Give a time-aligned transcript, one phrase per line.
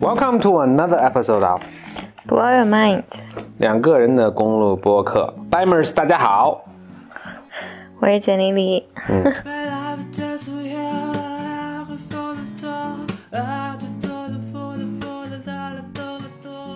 [0.00, 1.62] Welcome to another episode of
[2.26, 3.04] Blow your mind，
[3.58, 6.64] 两个人的公路播客 b i m e r s 大家好。
[8.00, 8.84] 我是简丽丽。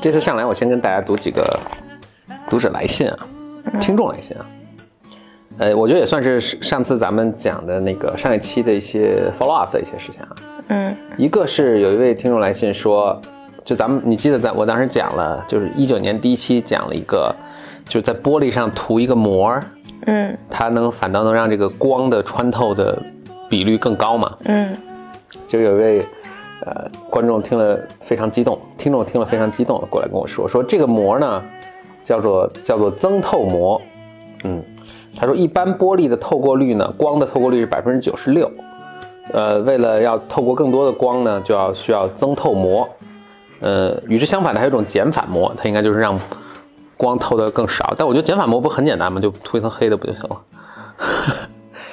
[0.00, 1.44] 这次上来，我先跟大家读几个
[2.48, 3.18] 读者来信啊，
[3.80, 4.46] 听众来信啊。
[5.58, 10.28] 呃，我觉得也算是上次咱们讲的那个上一期的一些 follow up 的一些事情啊。
[10.68, 13.18] 嗯，一个是有一位听众来信说，
[13.64, 17.34] 就咱们你记得在我当时讲了，就是一九年第一期讲了一个，
[17.86, 19.58] 就是在玻璃上涂一个膜，
[20.06, 23.00] 嗯它能反倒能让这个光的穿透的
[23.48, 24.34] 比率更高嘛。
[24.44, 24.76] 嗯
[25.46, 26.00] 就有一位
[26.66, 31.42] 呃观众听了非常激动，听众听了非常激动，过来跟我说说这个膜呢
[32.04, 33.80] 叫做叫做增透膜，
[34.44, 34.62] 嗯，
[35.18, 38.50] 他说一般玻璃的透过率呢，光的透过率是百分之九十六，
[39.32, 42.88] 呃，为了要透过更多的光呢，就要需要增透膜，
[43.60, 46.18] 呃，与之相反的还有一种减反膜，它应该就是让
[46.96, 49.20] 光透的更少，但我觉得减反膜不很简单吗？
[49.20, 50.42] 就涂一层黑的不就行了？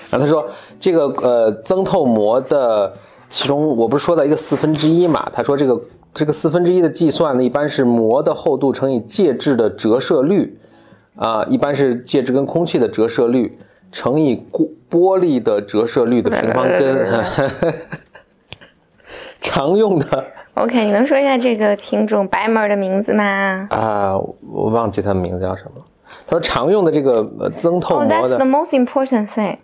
[0.10, 0.46] 然后他说
[0.80, 2.94] 这个呃增透膜的
[3.30, 5.28] 其中我不是说到一个四分之一嘛？
[5.34, 5.82] 他说这个
[6.14, 10.58] 这个四分之一的计算呢，一般是膜的厚度乘以介质的折射率，
[11.16, 13.58] 啊、一般是介质跟空气的折射率
[13.92, 17.08] 乘以玻玻璃的折射率的平方根。
[19.42, 20.26] 常用的，
[20.56, 24.18] OK，你能说一下这个听众白门的名字吗啊、
[24.50, 25.86] 我忘记他的名字叫什么了。
[26.26, 29.58] 他说常用的这个呃增透？Oh, 膜 that's 的 the most important thing.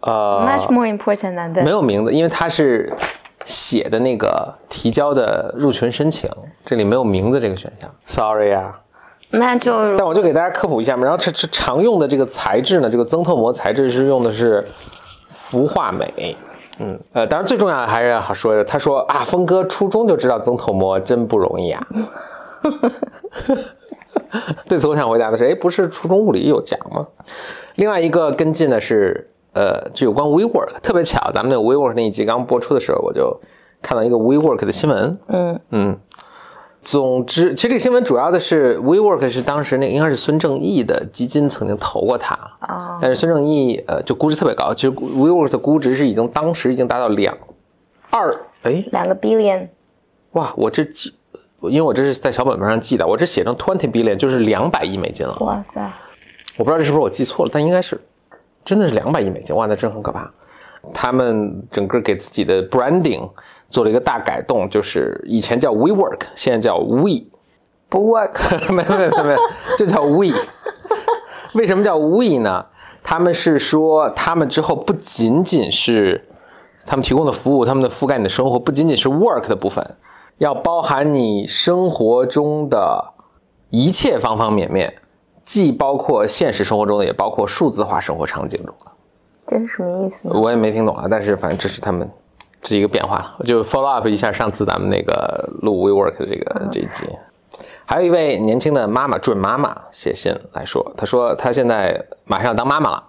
[0.00, 1.64] 呃 Much more important than this.
[1.70, 2.92] 有名字，因为他是
[3.44, 6.28] 写的那个提交的入群申请，
[6.64, 8.81] 这里没有名字这个选项，sorry 啊。
[9.32, 14.64] 那就但我就给大家科普一下嘛，然后这这常用的这个材质呢，这个增透膜材质是用的是
[15.30, 16.36] 氟化镁，
[16.78, 21.86] 嗯，呃，当然最重要的还是要说的，他说啊，峰哥初中就知道增透膜真不容易啊。
[24.68, 27.06] 对此我想回答的是，哎，不是初中物理有讲吗？
[27.76, 33.40] 另外一个跟进的是，呃，就有关 WeWork，特别巧，咱们那个 WeWork 那一集刚播出的时候，我就
[33.80, 35.98] 看到一个 WeWork 的新闻，嗯嗯，
[36.82, 47.38] 总之，其实这个新闻主要的是 WeWork 是当时那个应该是孙正义的基金曾经投过它，啊但是孙正义呃就估值特别高，其实 WeWork 的估值是已经当时已经达到两
[48.10, 48.84] 二哎。
[48.90, 49.68] 两个 billion，
[50.32, 51.14] 哇，我这记，
[51.62, 55.80] 因为我这是在小本本上记的，我这写成 twenty billion 就是两百亿美金了，哇塞，
[56.56, 58.00] 我不知道这是不是我记错了，但应该是
[58.64, 60.28] 真的是两百亿美金，哇，那真很可怕。
[60.92, 63.30] 他们整个给自己的 branding
[63.72, 67.24] 做了一个大改动，就是以前叫 WeWork，现在叫 We。
[67.88, 68.38] 不 work，
[68.72, 69.36] 没有没有没有没，
[69.76, 70.32] 就叫 We。
[71.54, 72.64] 为什么叫 We 呢？
[73.02, 76.24] 他们是说，他们之后不仅仅是
[76.86, 79.84] 他们提供的服务，他们的覆盖你的生活，不仅仅是 work 的部分，
[80.38, 83.12] 要包含你生活中的
[83.70, 84.94] 一切方方面面，
[85.44, 88.90] 既包括现实生活中的，也包括数字化生活场景中的。
[89.46, 90.40] 这是什么意思呢？
[90.40, 92.08] 我也没听懂啊，但是反正这是他们这
[92.64, 97.08] 是一个变化，我就 follow up 一下上次咱们那个录 WeWork 的这个这一集。
[97.84, 103.04] 还有一位年轻的妈妈准妈妈写信来说，她说她现在马上要当妈妈了，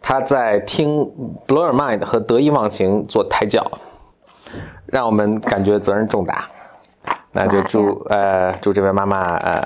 [0.00, 1.00] 她在听
[1.46, 3.66] Blow Your Mind 和得意忘形做胎教，
[4.86, 6.48] 让我们感觉责任重大。
[7.32, 9.60] 那就祝呃祝这位妈妈呃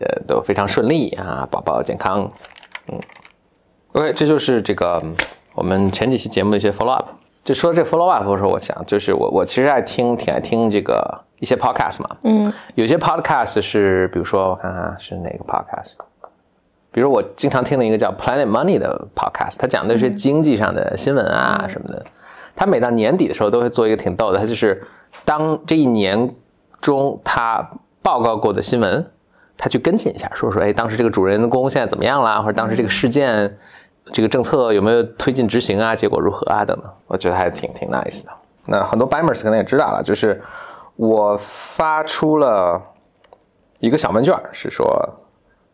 [0.00, 2.28] 呃都非常顺利啊，宝宝健康。
[2.88, 2.98] 嗯
[3.92, 5.14] ，OK，这就是这个嗯
[5.54, 7.10] 我们前几期节目的一些 follow up。
[7.44, 12.52] 就说这 follow up 的时候，我想就是我我其实爱听挺爱听这个一些 podcast 嘛，嗯。
[12.74, 15.92] 有些 podcast 是，比如说我看看是哪个 podcast，
[16.90, 22.04] 比如我经常听的一个叫 Planet Money 的 podcast，它讲的是经济上的新闻啊什么的。
[22.56, 24.82] 它每到年底的时候都会做一个挺逗的，它就是
[25.24, 26.34] 当这一年
[26.80, 27.68] 中他
[28.00, 29.04] 报告过的新闻，
[29.58, 33.54] 他去跟进一下，说说哎当时这个主人公现在怎么样啦，或者当时这个事件
[34.14, 38.30] 这个政策有没有推进执行啊，结果如何啊等等，我觉得还挺挺 nice 的。
[38.64, 40.40] 那很多 Bimers 可能也知道了，就是
[40.94, 42.80] 我发出了
[43.80, 44.86] 一个小问卷，是说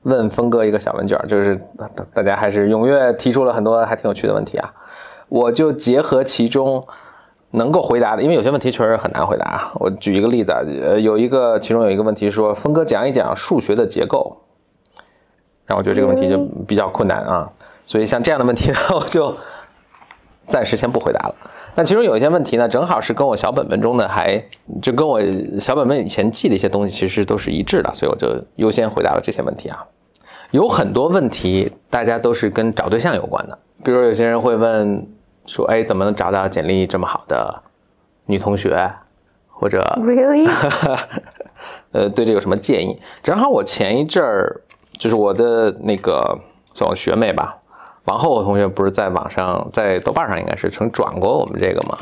[0.05, 4.73] 问峰哥一个小问卷，就是大大家还是踊跃提出了很多还挺有趣的问题啊。
[5.29, 6.83] 我就结合其中
[7.51, 9.71] 能够回答的，因为有些问题确实很难回答啊。
[9.75, 14.35] 我举一个例子啊，呃，有一个其中有一个问题说，峰哥讲一讲数学的结构，
[15.67, 17.53] 然后我觉得这个问题就比较困难啊，
[17.91, 19.37] 所以像这样的问题呢，我就
[20.47, 21.35] 暂时先不回答了。
[21.75, 24.41] 那其中有一些问题呢，正好是跟我小本本中的还
[24.81, 25.21] 就跟我
[25.59, 29.85] 小本本以前记的一些东西其实都是一致的，所以我就优先回答了这些问题啊。
[30.53, 35.05] 有很多问题大家都是跟找对象有关的，比如有些人会问，
[35.47, 37.61] 说，哎，怎么能找到简历这么好的
[38.27, 38.89] 女同学，
[39.49, 40.49] 或者 Really？
[41.91, 43.01] 呃，对这有什么建议？
[43.21, 44.61] 正好我前一阵儿
[44.97, 46.39] 就是我的那个
[46.73, 47.60] 总学妹吧，
[48.11, 51.97] 王后同学不是在网上在豆瓣上应该是曾转过我们这个嘛？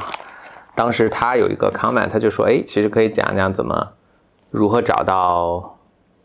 [0.75, 3.87] 当时他有一个 comment，他就说，哎，其实可以讲讲怎么
[4.49, 5.77] 如何找到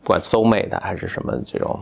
[0.01, 1.77] 不管 soul mate 还是什么这种。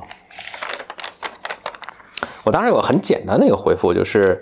[2.43, 4.41] 我当时有个很简单的一个回复，就是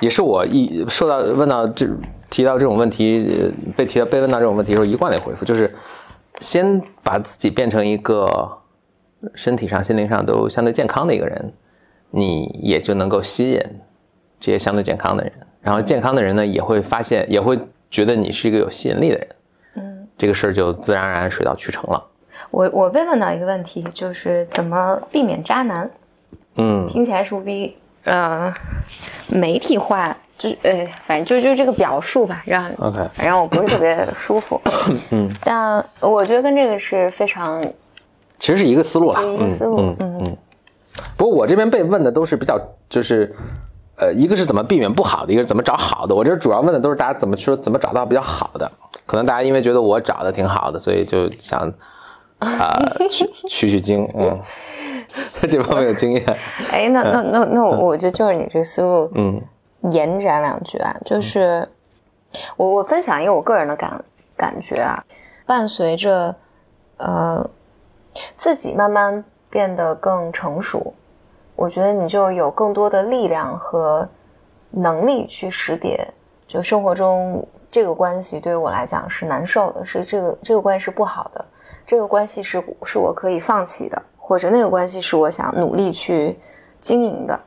[0.00, 1.86] 也是我一受到问到这
[2.28, 5.72] 提到这种问题，被提到被问到这种问题时候一贯的回复，就是
[6.40, 8.58] 先把自己变成一个
[9.36, 11.54] 身体上、心灵上都相对健康的一个人，
[12.10, 13.60] 你也就能够吸引
[14.40, 17.58] 这些相对健康的人，然后健康的人呢也会发现，也会
[17.90, 19.28] 觉得你是一个有吸引力的人，
[19.74, 22.02] 嗯，这个事儿就自然而然水到渠成了。
[22.50, 25.90] 我我被问到一个问题，就是怎么避免渣男？
[26.56, 26.88] 嗯。
[26.88, 28.52] 听起来是比呃
[29.26, 34.58] 媒体化，就是呃，反正就就这个表述吧，让，OK，反正我不是特别舒服。
[35.10, 37.62] 嗯，但我觉得跟这个是非常
[38.38, 40.18] 其实是一个思路啦，是一个思路嗯嗯。
[40.24, 40.36] 嗯。
[41.16, 42.58] 不过我这边被问的都是比较
[42.88, 43.34] 就是。
[44.00, 46.14] 呃，一个是怎么避免不好的，一个是怎么找好的。
[46.14, 48.70] 我这主要问的都是大家怎么说，怎么找到比较好的。
[49.06, 51.58] 可能大家因为觉得我找的挺好的，所以就想
[52.38, 52.78] 啊、
[53.10, 54.40] 取 取取经，嗯，
[55.50, 56.24] 这方面有经验，
[56.70, 59.42] 哎，那那那那我我就就是你这个思路嗯
[59.90, 61.68] 延展两句啊，就是
[62.56, 64.04] 我我分享一个我个人的感
[64.36, 65.02] 感觉啊，
[65.44, 66.32] 伴随着
[66.98, 67.44] 呃
[68.36, 70.92] 自己慢慢变得更成熟，
[71.56, 74.08] 我觉得你就有更多的力量和
[74.70, 76.06] 能力去识别，
[76.46, 81.44] 就生活中这个关系对于我来讲是难受的，是这个这个关系是不好的，
[81.86, 86.38] 这个关系是是我可以放弃的，或者那个关系是我想努力去
[86.80, 87.38] 经营的。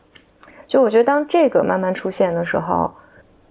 [0.67, 2.89] 就我觉得，当这个慢慢出现的时候，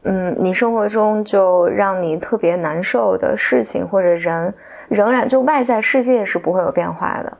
[0.04, 4.52] 嗯，你生活中就让你特别难受的事情或者人，
[4.88, 7.36] 仍然就外在世界是不会有变化的，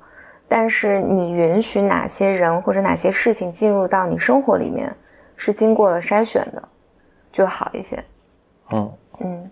[0.53, 4.93] 但是你允许哪些人或者哪些事情进入到你生活里面，
[5.37, 6.61] 是经过了筛选的，
[7.31, 8.03] 就好一些。
[8.73, 9.51] 嗯嗯，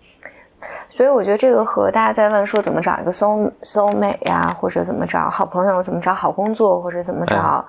[0.90, 7.64] 所以我觉得这个和大家在问说怎么找一个 soul soul mate 呀，或者怎么找好朋友，怎么找好工作，或者怎么找、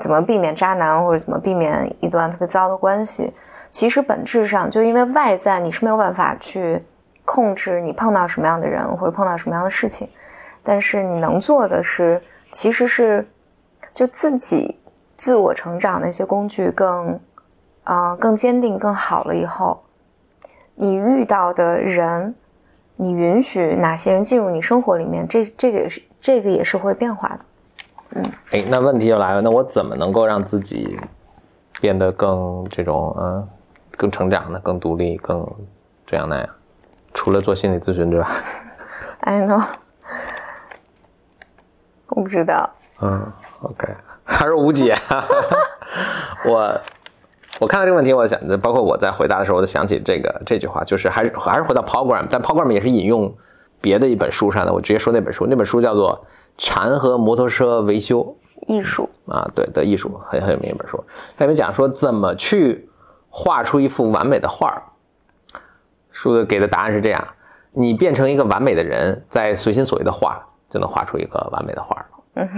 [0.00, 3.30] 怎么避免渣男，或者怎么避免一段特别糟的关系，
[3.68, 6.82] 其实本质上就因为外在你是没有办法去
[7.26, 10.08] 控制你碰到什么样的人或者碰到什么样的事情，
[10.62, 12.18] 但是你能做的是，
[12.52, 13.26] 其实是
[13.92, 14.78] 就自己
[15.16, 17.08] 自我成长的一些工具更
[17.84, 19.82] 啊、呃更坚定更好了以后，
[20.74, 22.34] 你遇到的人，
[22.96, 27.38] 你允许哪些人进入你生活里面，这这个也是这个也是会变化的。
[28.14, 30.98] 嗯哎，那问题就来了，那我怎么能够让自己
[31.80, 33.48] 变得更这种嗯，
[33.96, 35.46] 更成长呢、更独立、更
[36.06, 36.48] 这样那样？
[37.12, 38.26] 除了做心理咨询之外，
[39.20, 39.62] I know，
[42.08, 42.68] 我不知道。
[43.00, 43.32] 嗯
[43.62, 43.86] ，OK，
[44.24, 44.96] 还是无解。
[46.44, 46.80] 我
[47.60, 53.34] 我看到这个问题，我想，包括我在回答的时候，我就想起这个这句话，就是还是还是回到 Program，但 Program 也是引用
[53.80, 56.24] 别的一本书上的，我直接说那本书，那本书叫做
[56.56, 58.20] 《禅和摩托车维修》。
[58.66, 61.02] 艺术，啊，对的艺术很很有名一本书，
[61.38, 62.90] 它里面讲说怎么去
[63.30, 64.82] 画出一幅完美的画儿。
[66.10, 67.24] 书的给的答案是这样：
[67.72, 72.06] 你变成一个完美的人，在随心所欲的画，就能画出一个完美的画了。
[72.34, 72.48] 嗯。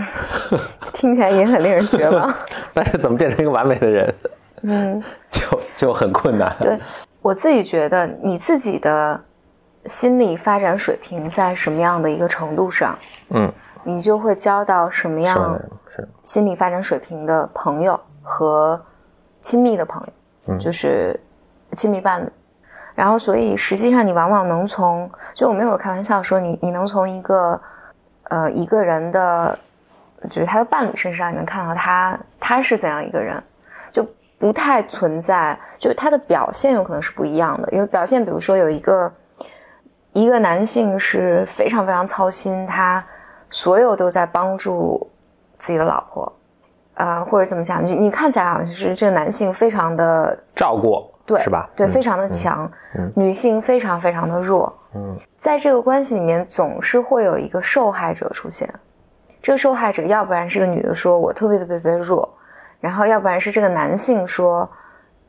[0.93, 2.33] 听起来也很令人绝望。
[2.75, 4.15] 但是怎么变成一个完美的人，
[4.63, 6.55] 嗯， 就就很困难。
[6.61, 6.79] 对
[7.23, 9.21] 我自己觉得，你自己的
[9.87, 12.99] 心理发展水平在什么样的一个程度上，
[13.31, 13.51] 嗯，
[13.85, 15.59] 你就会交到什么样，
[16.25, 18.81] 心理发展水平的朋友和
[19.41, 20.13] 亲密的朋友，
[20.55, 21.19] 嗯就是
[21.73, 22.29] 亲密伴侣。
[22.95, 27.59] 然后，所以实际上你往往能从，就我们有时候开玩笑说你，你能从一个
[28.31, 29.57] 呃一个人的，
[30.31, 33.41] 就是他的伴侣身上，你能看到他他是怎样一个人，
[33.93, 34.05] 就
[34.39, 39.13] 不太存在，就是他的表现有可能是不一样的，因为表现，比如说有一个
[40.13, 43.05] 一个男性是非常非常操心，他
[43.51, 45.11] 所有都在帮助
[45.59, 46.33] 自己的老婆，
[46.95, 51.71] 啊、或者怎么讲，你你看起来好像就是这个男性非常的照顾，对，是吧？
[51.77, 58.69] 对，嗯非常的强，嗯女性非常非常的弱，嗯在这个关系里面总是会有一个受害者出现，
[59.41, 62.29] 这个受害者要不然是个女的说我特别特别特别弱，
[62.81, 64.69] 然后要不然是这个男性说，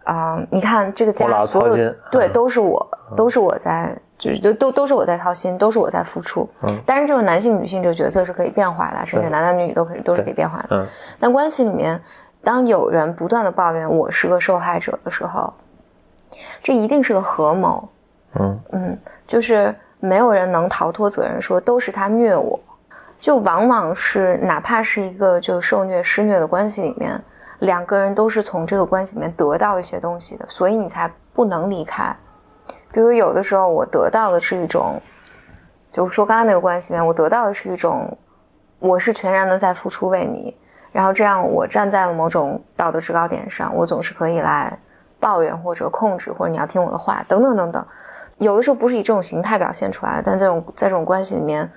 [0.04, 1.76] 啊、你看这个家所有
[2.12, 6.50] 对嗯都是我，都是我在，就是都都都是我在掏心，都是我在付出。
[6.64, 10.68] 嗯但是，这个男性女性这个角色是可以变化的，甚至男男女女都可以都是可以变化的。
[10.72, 10.88] 嗯
[11.20, 12.02] 但关系里面，
[12.44, 15.54] 当有人不断的抱怨我是个受害者的时候，
[16.62, 17.90] 这一定是个合谋。
[18.40, 18.98] 嗯嗯，
[19.28, 22.60] 就是没有人能逃脱责任，说都是他虐我，
[23.20, 27.22] 就往往是哪怕是一个就受虐施虐的关系里面，
[27.60, 32.16] 两个人都是从这个关系里面得到一些东西的，所以你才不能离开。
[32.94, 35.02] 比如有的时候我得到的是一种，
[35.92, 38.18] 就是说刚刚那个关系里面，我得到的是一种，
[38.80, 40.58] 我是全然的在付出为你，
[40.92, 44.78] 然后这样我站在了某种道德制高点上，我总是可以来
[45.22, 47.86] 抱怨或者控制，或者你要听我的话，等等等等。
[48.40, 51.70] 有的时候不是以这种形态表现出来，但这种在这种关系里面，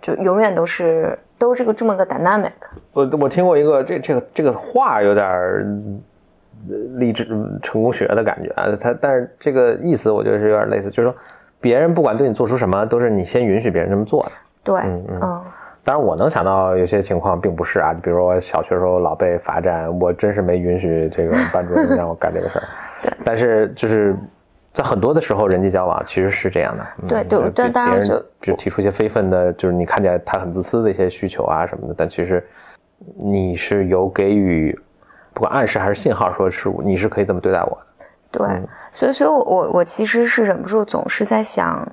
[0.00, 2.52] 就永远都是都是这个这么个 dynamic。
[2.94, 6.02] 我我听过一个这这个这个话有点
[6.96, 7.26] 励志
[7.62, 11.14] 成功学的感觉啊，他但是这个意思我觉得是有点类似，就是说
[11.60, 14.32] 别人不管对你做出什么，都是你先允许别人这么做的。
[14.64, 15.44] 对，嗯嗯嗯
[15.82, 22.64] 当然我能想到有些情况并不是啊，比如说我小学时候老被罚站，我真是没允许这个班主任让我干这个事儿。
[23.02, 24.14] 对，但是就是
[24.74, 26.86] 在很多的时候，人际交往其实是这样的。
[27.02, 32.46] 嗯对对就但别别人当然就就提出一些非分的，就是你看起来他很自私的一些需求啊什么的，但其实
[33.16, 34.78] 你是有给予
[35.32, 38.06] 不管暗示还是信号，说是你是可以这么对待我的。
[38.30, 41.88] 对，嗯所以所以我我我其实是忍不住总是在想，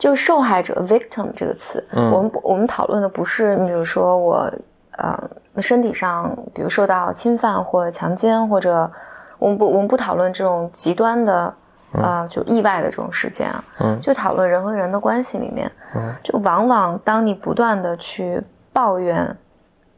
[0.00, 2.10] 就受害者 victim 这个词，嗯。
[2.10, 4.52] 我们不我们讨论的不是比如说我
[4.96, 5.30] 呃
[5.62, 8.90] 身体上比如受到侵犯或强奸，或者
[9.38, 11.54] 我们不我们不讨论这种极端的。
[11.92, 14.00] 呃，就意外的这种事件啊，嗯。
[14.00, 16.14] 就讨论人和人的关系里面，嗯。
[16.22, 18.40] 就往往当你不断的去
[18.72, 19.36] 抱怨，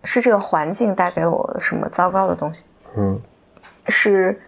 [0.02, 2.64] 是这个环境带给我什么糟糕的东西，
[2.96, 3.20] 嗯。
[3.88, 4.40] 是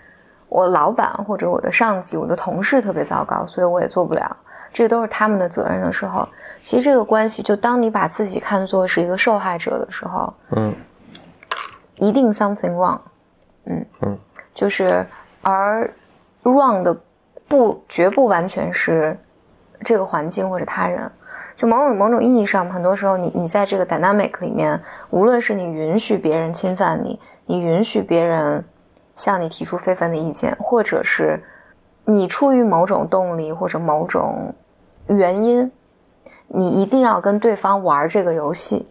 [0.48, 4.34] 我老板或者我的上级、我的同事特别糟糕，所以我也做不了，
[4.74, 6.28] 这都是他们的责任的时候，
[6.60, 10.74] 其实这个关系，就当你把自己看作是一个受害者的时候，嗯。
[11.98, 12.98] 一定 something wrong，
[13.66, 13.86] 嗯。
[14.00, 14.18] 嗯，
[14.52, 15.06] 就是
[15.42, 15.88] 而
[16.42, 16.94] wrong 的
[17.46, 19.16] 不绝不完全是
[19.84, 21.08] 这个环境或者他人，
[21.54, 24.78] 就某种某种意义上，很多时候你你在这个 dynamic 里面，
[25.10, 28.64] 无论是你允许别人侵犯你，你允许别人
[29.14, 31.40] 向你提出非分的意见，或者是
[32.04, 34.52] 你出于某种动力或者某种
[35.08, 35.70] 原因，
[36.48, 38.86] 你一定要跟对方玩这个游戏，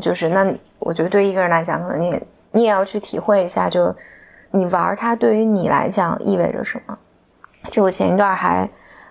[0.00, 3.94] 就是那我觉得对一个人来讲，可能你你也要去体会一下，就
[4.50, 6.98] 你玩它对于你来讲意味着什么。
[7.70, 8.68] 这我前一段还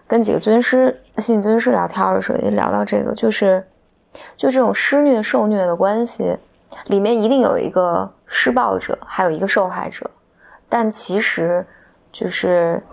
[0.08, 3.66] 跟几个咨询师、心理咨询师聊天的时候也聊到这个，就是
[4.36, 6.38] 就这种施虐受虐的关系，
[6.88, 10.10] 里面一定有一个施暴者，还有一个受害者，
[10.68, 11.66] 但其实
[12.12, 12.84] 就是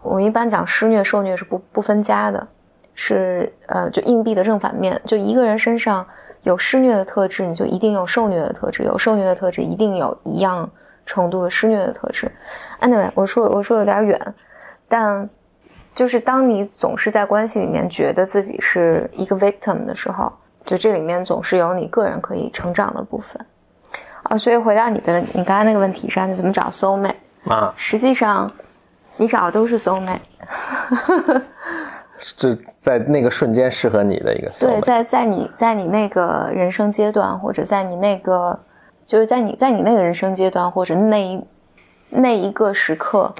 [0.00, 2.48] 我们一般讲施虐受虐是不不分家的，
[2.94, 6.06] 是呃就硬币的正反面，就一个人身上
[6.42, 10.68] 有施虐的特质，你就一定有受虐的特质，有受虐的特质一定有一样
[11.06, 12.30] 程度的施虐的特质。
[12.80, 14.34] Anyway，我说我说有点远，
[14.88, 15.28] 但
[15.94, 20.32] 就是当你总是在关系里面觉得自己是一个 victim 的时候，
[20.64, 23.44] 就这里面总是有你个人可以成长的部分
[24.22, 24.36] 啊。
[24.36, 27.14] 所以回到你的你刚才那个问题上，你怎么找 soul mate？
[27.52, 28.50] 啊，实际上，
[29.16, 31.42] 你找的都是 soul mate。
[32.22, 38.58] 是在那个瞬间适合你的一个对在在你在你那个人生阶段，或者在你那个，
[39.04, 41.44] 就是在你在你那个人生阶段，或者那一
[42.08, 43.34] 那一个时刻，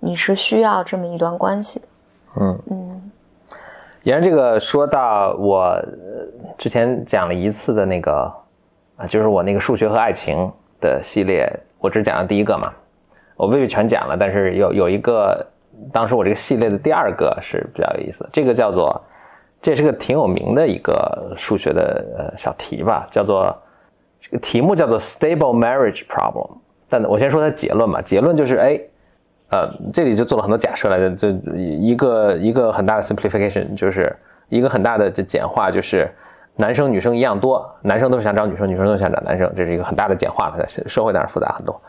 [0.00, 1.86] 你是需要这么一段关系的。
[2.40, 2.58] 嗯。
[2.70, 3.10] 嗯
[4.02, 6.26] 沿着这个说到我呃
[6.58, 8.30] 之前讲了一次的那个
[8.98, 12.70] 啊，就是我那个数学和爱情的系列，我只讲了第一个嘛，
[13.34, 15.46] 我未必全讲了，但是有有一个，
[15.92, 19.00] 当时我这个系列的第二个是比较有意思，这个叫做，
[19.62, 23.56] 这是个挺有名的一个数学的呃小题吧，叫做
[24.20, 26.50] 这个题目叫做 Stable Marriage Problem，
[26.88, 28.80] 但我先说它结论吧，结论就是哎。
[29.50, 34.16] 呃，这里就做了很多假设来的，就一个一个很大的 simplification，就是
[34.48, 36.10] 一个很大的这简化，就是
[36.56, 40.66] 男生女生一样多，男生都是想找女生，女生都想找男生，这是一个很大的简化了。
[40.66, 41.80] 社会当然复杂很多，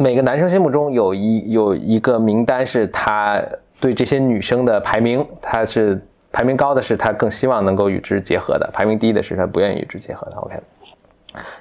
[0.00, 3.42] 每个男生心目中有一有一个名单，是他
[3.80, 6.00] 对这些女生的排名，他是
[6.30, 10.36] 排名高的是他更希望能够与之结合的，排名低的是他不愿意与之结合的。
[10.36, 10.54] OK，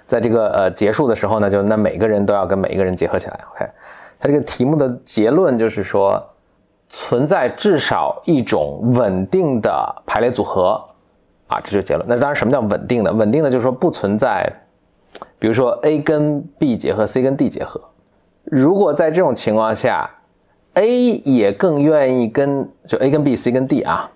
[0.05, 3.39] 在这个呃结束的时候呢，就那每个人都要跟每一个人结合起来。
[3.55, 3.65] OK。
[4.19, 6.23] 他这个题目的结论就是说，
[6.89, 10.79] 存在至少一种稳定的排列组合，
[11.47, 12.05] 啊，这就结论。
[12.07, 13.11] 那当然，什么叫稳定的？
[13.11, 14.47] 稳定的就是说不存在，
[15.39, 17.81] 比如说 A 跟 B 结合，C 跟 D 结合。
[18.49, 20.09] 如果在这种情况下
[20.75, 20.87] ，A
[21.25, 24.09] 也更愿意跟就 A 跟 B、C 跟 D 啊，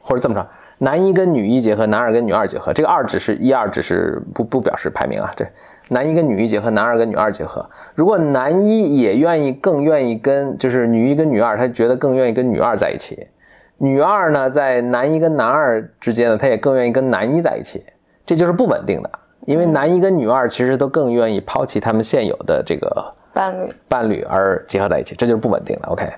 [0.00, 0.44] 或者这么说，
[0.78, 5.46] 男一跟女一结合，男二跟女二结合，这个二只是一二只是不不表示排名啊，这
[5.90, 7.64] 男一跟女一结合，男二跟女二结合。
[7.94, 13.28] 如果男一也愿意，更愿意跟就是女一跟女二，他觉得更愿意跟女二在一起。
[13.76, 17.84] 女二呢，在男一跟男二之间呢，他也更愿意跟男一在一起。
[18.26, 19.10] 这就是不稳定的，
[19.46, 25.88] 因为男一跟女二其实都更愿意抛弃他们现有的这个伴侣伴侣而结合在一起，这就是不稳定的。
[25.88, 26.12] OK，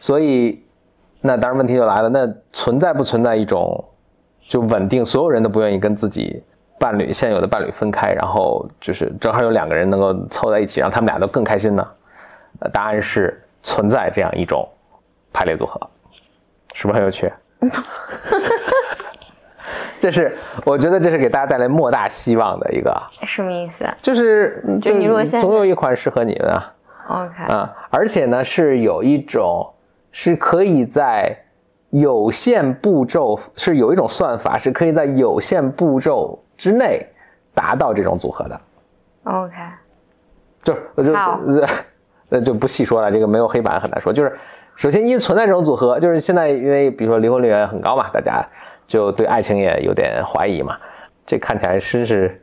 [0.00, 0.62] 所以
[1.20, 3.84] 那当然问题就来了，那存在不存在一种
[4.48, 6.42] 就稳定，所有人都不愿意跟自己
[6.78, 11.86] 伴侣现有的伴侣分开，然后就是正好有两个人能够凑在一起，让他们俩都更开心呢？
[12.60, 14.68] 呃，答案是存在这样一种
[15.32, 15.80] 排列组合，
[16.74, 17.32] 是不是很有趣？
[20.02, 22.92] 这是我觉得这是给大家带来莫大希望的一个，
[23.22, 23.86] 什么意思？
[24.02, 26.74] 就是就你如果现在总有一款适合你的啊。
[27.06, 29.72] OK，啊，而且呢是有一种
[30.10, 31.36] 是可以在
[31.90, 37.06] 有限步骤，是有一种算法是可以在有限步骤之内
[37.54, 38.60] 达到这种组合的
[39.22, 39.54] ，OK，
[40.64, 41.68] 就是我就呃
[42.28, 44.12] 那就不细说了，这个没有黑板很难说。
[44.12, 44.36] 就是
[44.74, 48.44] 首先一存在这种组合，就是现在因为比如说离婚率也很高嘛，大家
[48.86, 50.76] 就对爱情也有点怀疑嘛，
[51.26, 52.40] 这看起来真是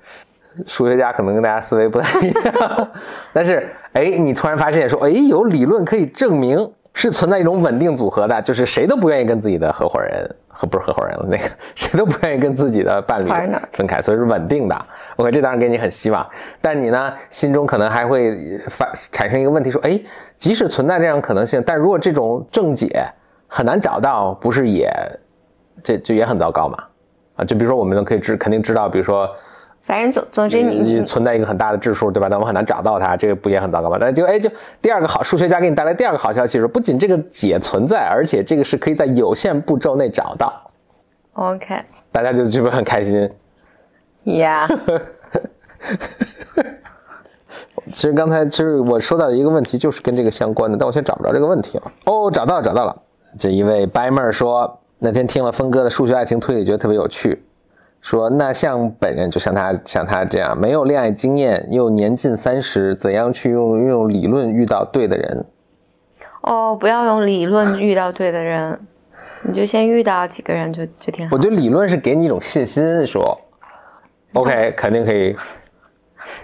[0.66, 2.92] 数学家可能跟大家思维不太一样，
[3.32, 11.44] 但是哎，你突然发现说，哎，有理论可以证明是存在一种稳定组合的，就是谁都不愿意跟自己的合伙人和不是合伙人了，那个
[11.76, 13.30] 谁都不愿意跟自己的伴侣
[13.72, 14.86] 分开，所以是稳定的。
[15.16, 16.28] OK，这当然给你很希望，
[16.60, 20.00] 但你呢心中可能还会发产生一个问题，说，哎，
[20.38, 23.06] 即使存在这样可能性，但如果这种正解
[23.48, 24.92] 很难找到，不是也
[25.84, 26.78] 这就也很糟糕嘛？
[27.38, 29.30] 啊，就比如说我们都可以知肯定知道，比如说。
[29.82, 32.28] 反正总总之你存在一个很大的质数，对吧？
[32.30, 33.98] 但我们很难找到它，这个不也很糟糕吗？
[34.00, 34.48] 但就哎，就
[34.82, 40.54] 第二个好，数学家给你带来第二个好消息是，不仅这个解存在，而且这个是可以在有限步骤内找到
[41.34, 41.82] ，OK，
[42.12, 43.28] 大家就就会很开心。
[44.26, 44.68] Yeah，
[47.92, 51.92] 其实刚才其实我说到的一个问题就是跟这个相关的，但我现在找不着这个问题了。
[52.06, 52.96] 哦，找到了，找到了。
[53.40, 57.42] 这一位白妹儿说，那天听了峰哥的数学爱情推理，觉得特别有趣。
[58.02, 65.46] 说那像本人，就像他像他这样没有恋爱经验，又年近三十，怎样去用用理论遇到对的人？
[66.42, 68.80] 哦，不要用理论遇到对的人，
[69.44, 71.42] 你就先遇到几个人就就挺好我。
[71.42, 73.38] 觉得理论是给你一种信心，说
[74.34, 75.36] ，OK，肯定可以，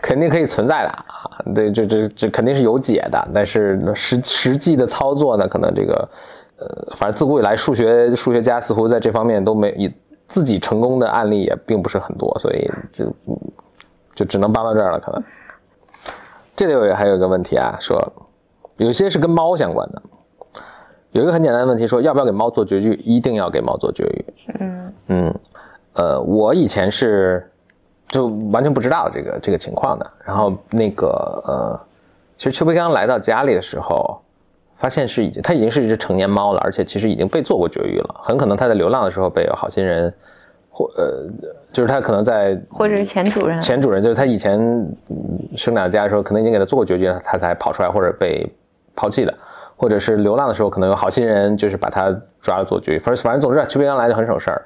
[0.02, 1.06] 肯定可以存在的啊。
[1.54, 6.10] 对，这这这肯定是有解的，但是实实际的操作呢，可能这个，
[6.58, 9.94] 呃，反正自古以来数学数学家似乎在这方面都没以
[10.28, 13.38] 自己成功的案例也并不是很多，所以就嗯
[14.16, 15.24] 就只能帮到这儿了，可能。
[16.56, 18.02] 这里有还有一个问题啊，说
[18.78, 20.02] 有些是跟猫相关的，
[21.12, 22.94] 有一个很简单的问题，说要不要给猫做绝育？
[23.04, 24.26] 一定要给猫做绝育。
[24.60, 25.36] 嗯嗯，
[25.96, 27.52] 呃，我以前是
[28.08, 30.12] 就完全不知道这个这个情况的。
[30.24, 31.80] 然后那个呃，
[32.38, 34.18] 其实邱培刚来到家里的时候，
[34.86, 38.22] 发现是已经它已经是一只成年猫了，而且其实已经被做过绝育了。
[38.22, 40.14] 很可能它在流浪的时候被有好心人
[40.70, 41.26] 或呃，
[41.72, 43.60] 就是它可能在或者是前主人。
[43.60, 44.60] 前主人，就是他以前
[45.10, 48.48] 嗯生长家的时候，可能已经给他做过绝育，他才跑出来或者被
[48.96, 49.34] 抛弃的，
[49.76, 53.00] 或者是流浪的时候，可能有好心人就是把他抓了做绝育。
[53.00, 54.62] 反正反正总之，区别刚来就很省事儿。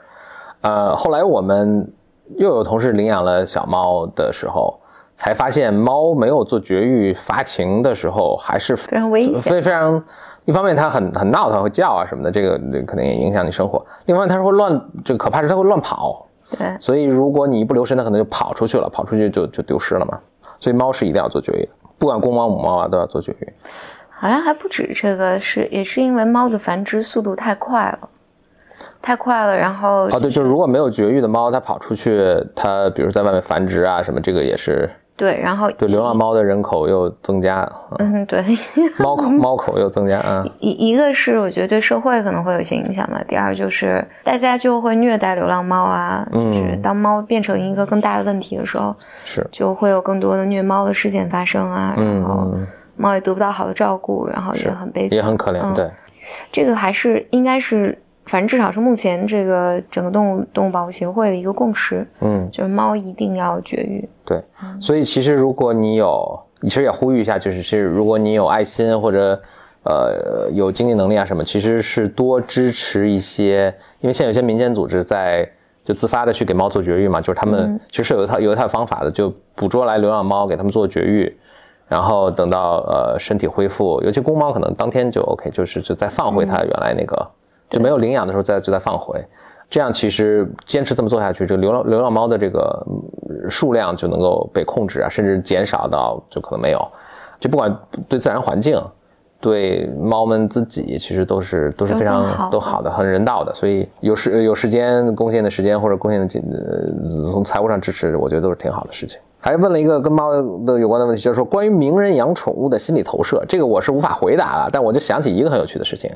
[0.60, 1.89] 呃，后来我们
[2.36, 4.77] 又有同事领养了小猫的时候，
[5.19, 10.01] 才发现猫没有做绝育发情的时候还是非常危险非非常。
[10.45, 13.86] 一方面它很很闹它，会叫啊什么的，这个这个肯定也影响你生活。
[14.05, 16.25] 另外它是会乱，这个可怕是它会乱跑，
[16.58, 20.17] 对，所以如果你一不留神，它可能就跑出去了，跑出去就就丢失了嘛。
[20.58, 23.53] 所以猫是一定要做绝育的，不管公猫母猫啊都要做绝育。
[24.10, 28.10] 好像还不止这个，是也是因为猫的繁殖速度太快了，
[29.01, 38.41] 太快了，然后哦，对，就是如果没有绝育的猫，它跑出去，它比如在外面繁殖啊什么，这个也是对，然后对流浪猫的人口又增加，嗯嗯对，
[38.97, 40.45] 猫口 猫口又增加啊。
[40.62, 55.91] 一一个是我觉得对社会可能会有一些影响吧，第二就是大家就会虐待流浪猫啊，嗯就是当猫变成一个更大的问题的时候，是，就会有更多的虐猫的事件发生啊，然后嗯，猫也得不到好的照顾，然后也很悲惨，也很可怜，嗯对，
[56.49, 64.08] 这个还是应该是，反正至少是目前这个整个动物动物保护协会的一个共识，嗯，就是猫一定要绝育。
[64.24, 64.42] 对。
[64.80, 69.42] 所以其实如果你有，其实也呼吁一下，就是是如果你有爱心或者
[69.84, 75.50] 呃有经济能力啊什么，其实是多支持一些，因为现在有些民间组织在。
[75.86, 81.36] 就自发的去给猫做绝育嘛，就是他们嗯其实是有一套有一套方法的，就捕捉来流浪猫，给他们做绝育，
[81.88, 87.28] 然后等到呃身体恢复，尤其公猫可能当天就 OK，就是就再放回它原来那个，
[87.69, 89.23] 就没有领养的时候再就再放回，
[89.69, 96.88] 这样其实坚持这么做下去，这个流浪流浪猫的这个嗯数量就能够被控制啊，甚至减少到就可能没有。
[97.39, 97.73] 就不管
[98.08, 98.82] 对自然环境，
[99.39, 103.53] 对猫们自己，其实都是都是非常都好的都好的，很人道的。
[103.53, 109.17] 所以有时有时间贡献的时间或者贡献的金呃从财务上支持，我觉得都是挺好的事情。
[109.39, 110.34] 还问了一个跟猫
[110.65, 116.12] 的有关的问题，就是说关于名人养宠物的心理投射，这个我是无法回答的，但我就想起一个很有趣的事情，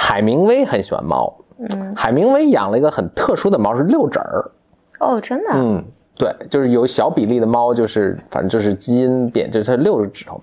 [0.00, 4.50] 海明威很喜欢猫，嗯，海明威养了一个很特殊的猫，是六指儿。
[4.98, 5.84] 哦，真的，嗯，
[6.16, 10.40] 对，就是有小比例的猫，就是反正就是基因变，就是它六个指头。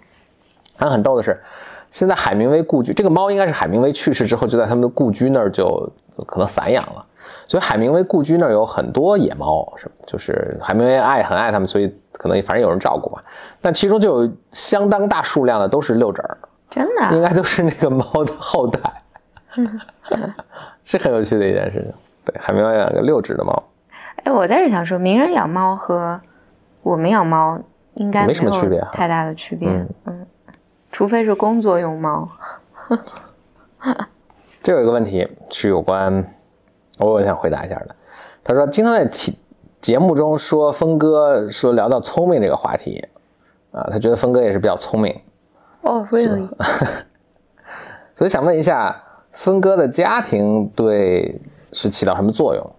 [0.77, 1.41] 还很逗的是，
[1.89, 5.91] 现在海明威故居这个猫应该是海明威去世之后就在他们的故居那儿就
[6.27, 7.03] 可能散养了，
[7.47, 13.23] 所以海明威故居那儿有很多野猫，是就是海明威爱很爱它们，所以可能反正有人照顾吧。
[13.59, 16.37] 但其中就有相当大数量的都是六指儿，
[16.69, 18.79] 真的啊，应该都是那个猫的后代，
[20.83, 21.93] 是很有趣的一件事情。
[22.25, 23.63] 对，海明威养个六只的猫。
[24.23, 26.19] 哎，我在这想说，名人养猫和
[26.81, 27.59] 我们养猫
[27.93, 30.25] 应该没什么区别太大的区别，嗯嗯，
[30.91, 32.27] 除非是工作用猫。
[34.63, 36.25] 这有一个问题是有关，
[36.97, 37.95] 我我想回答一下的。
[38.43, 39.37] 他说经常在题
[39.79, 43.05] 节目中说峰哥说聊到聪明这个话题，
[43.71, 45.17] 啊，他觉得峰哥也是比较聪明，
[45.81, 46.49] 哦、e l l y
[48.15, 49.03] 所以想问一下，
[49.37, 51.39] 分割的家庭对
[51.71, 52.71] 是起到什么作用？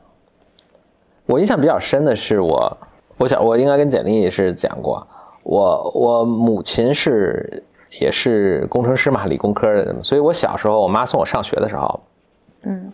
[1.25, 2.77] 我印象比较深的是我，
[3.17, 5.07] 我想我应该跟简历也是讲过，
[5.45, 7.63] 我我母亲是
[8.01, 12.01] 也是工程师嘛，理工科的，所以我小时候我妈送我上学的时候，
[12.63, 12.91] 嗯，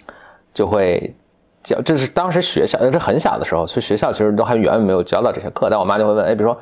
[0.52, 1.14] 就会
[1.62, 5.70] 教，就是当时学校，这很小的时候，所以学校其实都还远远没有教到这些课。
[5.70, 6.60] 但我妈就会问，哎，比如说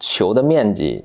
[0.00, 1.04] 球的面积，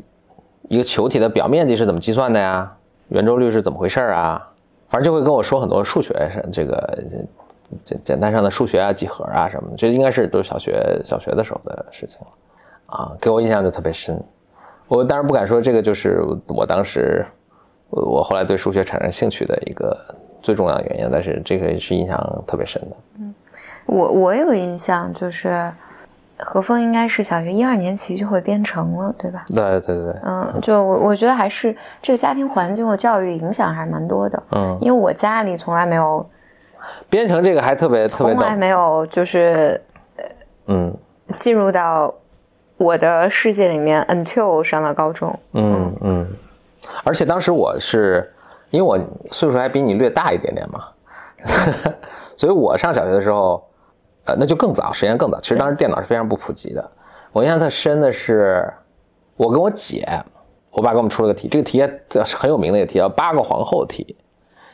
[0.67, 2.75] 一个球体的表面积是怎么计算的呀？
[3.09, 4.49] 圆周率是怎么回事啊？
[4.89, 6.99] 反正就会跟我说很多数学上这个
[7.83, 12.27] 简简单上的数学啊、几何啊什么的，这应该是都是小学小学的时候的事情了
[12.95, 14.17] 啊，给我印象就特别深。
[14.87, 17.25] 我当然不敢说这个就是我当时
[17.89, 19.97] 我后来对数学产生兴趣的一个
[20.41, 22.95] 最重要的原因，但是这个是印象特别深的。
[23.19, 23.35] 嗯
[23.85, 25.71] 我我有印象，就是
[26.39, 29.43] 何峰应该是小学一二年级就会编程了，对吧？
[29.47, 30.13] 对对对。
[30.13, 34.43] 对，嗯，就我我觉得还是这个家庭环境和教育影响还是蛮多的。
[34.51, 36.27] 嗯，因为我家里从来没有，
[37.09, 39.81] 编程这个还特别特别从来，没有就是
[40.67, 40.95] 嗯。
[41.37, 42.11] 进入到
[42.77, 45.37] 我的世界里面，until 上了高中。
[45.51, 46.27] 嗯嗯，
[47.03, 48.33] 而且当时我是
[48.69, 48.97] 因为我
[49.31, 50.85] 岁数还比你略大一点点嘛，
[52.37, 53.61] 所以我上小学的时候，
[54.27, 55.39] 呃，那就更早，时间更早。
[55.39, 56.91] 其实当时电脑是非常不普及的。
[57.31, 58.71] 我印象特深的是，
[59.35, 60.07] 我跟我姐，
[60.71, 64.15] 我爸给我们出了个题，这个题还是很有名的一个题，叫八个皇后题，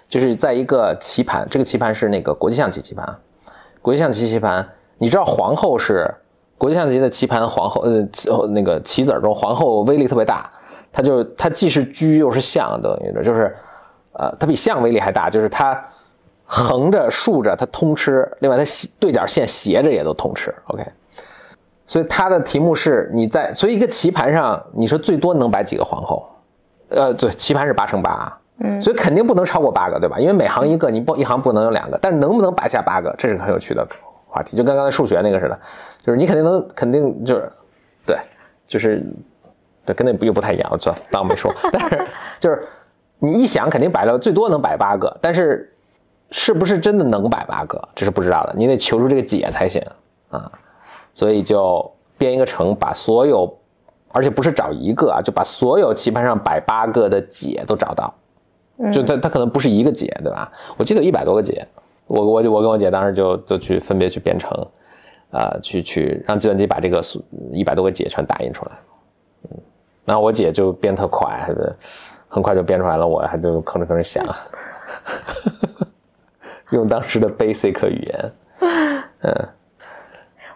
[0.10, 3.08] 就是在一个棋盘，这个棋盘是那个国际象棋棋盘，
[3.82, 6.12] 国际象棋棋盘，你知道皇后是
[6.58, 10.50] 国际象棋的棋盘皇后，呃，那个棋子儿中皇后威力特别大，
[10.92, 13.56] 它就它既是车又是象，等于着就是，
[14.14, 15.74] 呃，它比象威力还大，就是它
[16.56, 20.86] 横着竖着它通吃，另外它斜对角线斜着也都通吃，OK。
[21.88, 26.30] 所以它的题目是你在，所以一个棋盘上，你说最多能摆几个皇后？
[26.90, 30.20] 呃，对，棋盘是八乘八啊，嗯所以肯定不能超过八个，对吧？
[30.20, 33.84] 因为每行一个，你不一行不能有两个，但是能不能摆下八个，这是个很有趣的
[34.28, 35.60] 话题，就跟刚才数学那个似的，
[36.04, 37.52] 就是你肯定能，肯定就是，
[38.06, 38.18] 对，
[38.68, 39.04] 就是，
[39.86, 42.08] 对，跟那又不太一样，我算当没说， 但是
[42.40, 42.64] 就是
[43.18, 45.73] 你一想肯定摆了最多能摆八个，但是
[46.36, 49.80] 是不是真的能摆八个，这是不知道的，你得求出这个解才行。
[50.32, 50.52] 啊，
[51.14, 53.56] 所以就编一个程，把所有，
[54.12, 58.12] 而且不是找一个啊，就把所有棋盘上摆八个的解都找到。
[58.92, 60.52] 就它它可能不是一个解，对吧？
[60.76, 61.66] 我记得有一百多个解，
[62.08, 64.50] 我我我跟我姐当时就就去分别去编程，
[65.30, 67.00] 啊、去去让计算机把这个
[67.52, 68.72] 一百多个解全打印出来，
[69.44, 69.58] 嗯，
[70.06, 71.48] 然后我姐就编特快，
[72.28, 74.26] 很快就编出来了，我还就吭哧吭哧想，
[76.76, 78.32] 用当时的 basic 语言，
[79.22, 79.48] 嗯。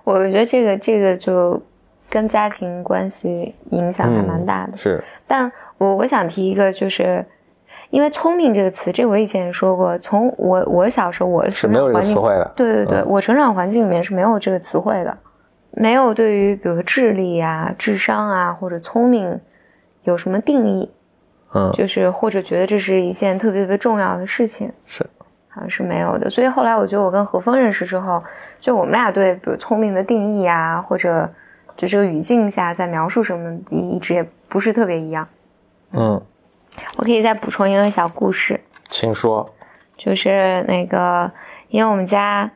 [0.03, 1.61] 我觉得这个这个就
[2.09, 4.73] 跟家庭关系影响还蛮大的。
[4.73, 7.25] 嗯是，但我我想提一个，就是
[7.89, 12.49] 因为“聪明”这个词，这我以前也说过，从我我小时候我是没有词汇的。
[12.55, 13.05] 对对对，嗯。
[13.05, 15.17] 我成长环境里面是没有这个词汇的，
[15.71, 19.37] 没有对于比如说智力啊、智商啊或者聪明
[20.03, 20.89] 有什么定义，
[21.53, 21.69] 嗯。
[21.73, 24.71] 就是或者觉得这是一件特别特别重要的事情。
[24.85, 25.16] 是，好
[25.59, 26.29] 像是没有的。
[26.29, 28.23] 所以后来我觉得我跟何峰认识之后，
[28.59, 31.29] 就我们俩对比如聪明的定义啊，或者
[31.75, 35.27] 就这个语境下在描述什么，一一直也不是特别一样。
[35.91, 36.21] 嗯，
[36.97, 39.53] 我可以再补充一个小故事，请说，
[39.95, 41.31] 就是那个，
[41.69, 42.49] 因为我们家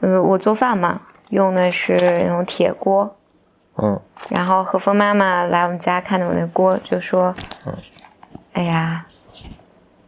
[0.00, 3.16] 呃，我做饭嘛，用的是那种铁锅，
[3.76, 7.34] 嗯，然后何峰妈妈来我们家看到我那锅，就说，
[7.66, 7.74] 嗯。
[8.52, 9.06] 哎呀，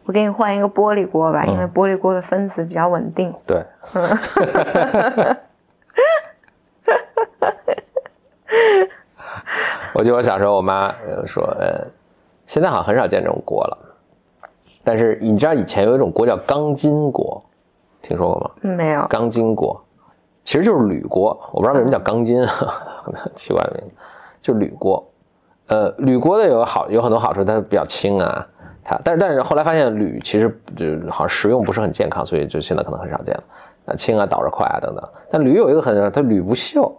[0.05, 3.33] 我给你换一个玻璃锅吧，因为玻璃锅的分子比较稳定。
[3.47, 3.63] 对。
[9.93, 11.85] 我记得我小时候，我妈呃说，呃，
[12.47, 13.77] 现在好像很少见这种锅了。
[14.83, 17.41] 但是你知道以前有一种锅叫钢筋锅，
[18.01, 18.51] 听说过吗？
[18.75, 19.05] 没有。
[19.07, 19.79] 钢筋锅
[20.43, 23.95] 其实就是铝锅，我不知道为什么叫钢筋，很奇怪的名字，
[24.41, 25.01] 就铝锅。
[25.67, 28.45] 呃，铝锅的有好有很多好处，它比较轻啊。
[28.83, 33.43] 它但是但是后来发现铝其实就好像食用不是很健康，所以就现在可能很少见了。
[33.85, 35.03] 啊，轻啊，导热快啊等等。
[35.31, 36.91] 但铝有一个很，它铝不锈。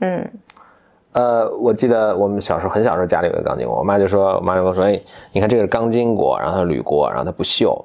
[0.00, 0.30] 嗯。
[1.12, 5.00] 呃，我记得我们小时候很小时候家里有个钢筋锅，我妈就说，我妈就跟我说，哎，
[5.32, 7.82] 你看这个是钢筋锅，然后它铝锅，然后它不锈，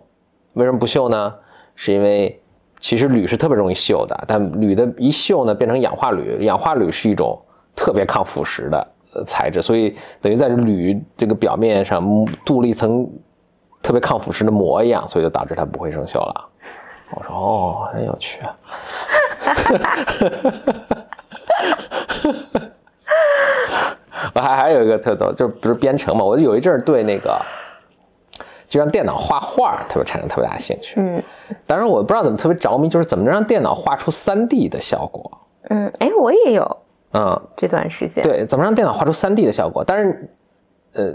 [0.53, 1.33] 为什么不锈呢？
[1.73, 2.39] 是因为
[2.79, 7.41] 其实铝是特别容易锈的，但铝的一锈呢，变成氧化铝，氧化铝是一种
[7.75, 8.87] 特别抗腐蚀的
[9.25, 12.03] 材质，所以等于在铝这个表面上
[12.45, 13.09] 镀了一层
[13.83, 16.49] 特别抗腐蚀的膜一样，所以就导致它不会生锈了。
[17.15, 18.55] 我说哦，很有趣啊。
[24.33, 26.23] 我 还还有一个特逗，就是不是编程嘛？
[26.25, 27.39] 我就有一阵儿对那个，
[28.67, 30.95] 就让电脑画画特别产生特别大的兴趣。
[30.97, 31.21] 嗯，
[31.67, 35.39] 当然我不知道怎么特别着迷，就是怎么能让电脑画出三 D 的效果。
[35.69, 36.77] 嗯，哎，我也有。
[37.13, 38.23] 嗯，这段时间。
[38.23, 39.83] 对，怎么让电脑画出三 D 的效果？
[39.85, 40.33] 但是，
[40.93, 41.13] 呃，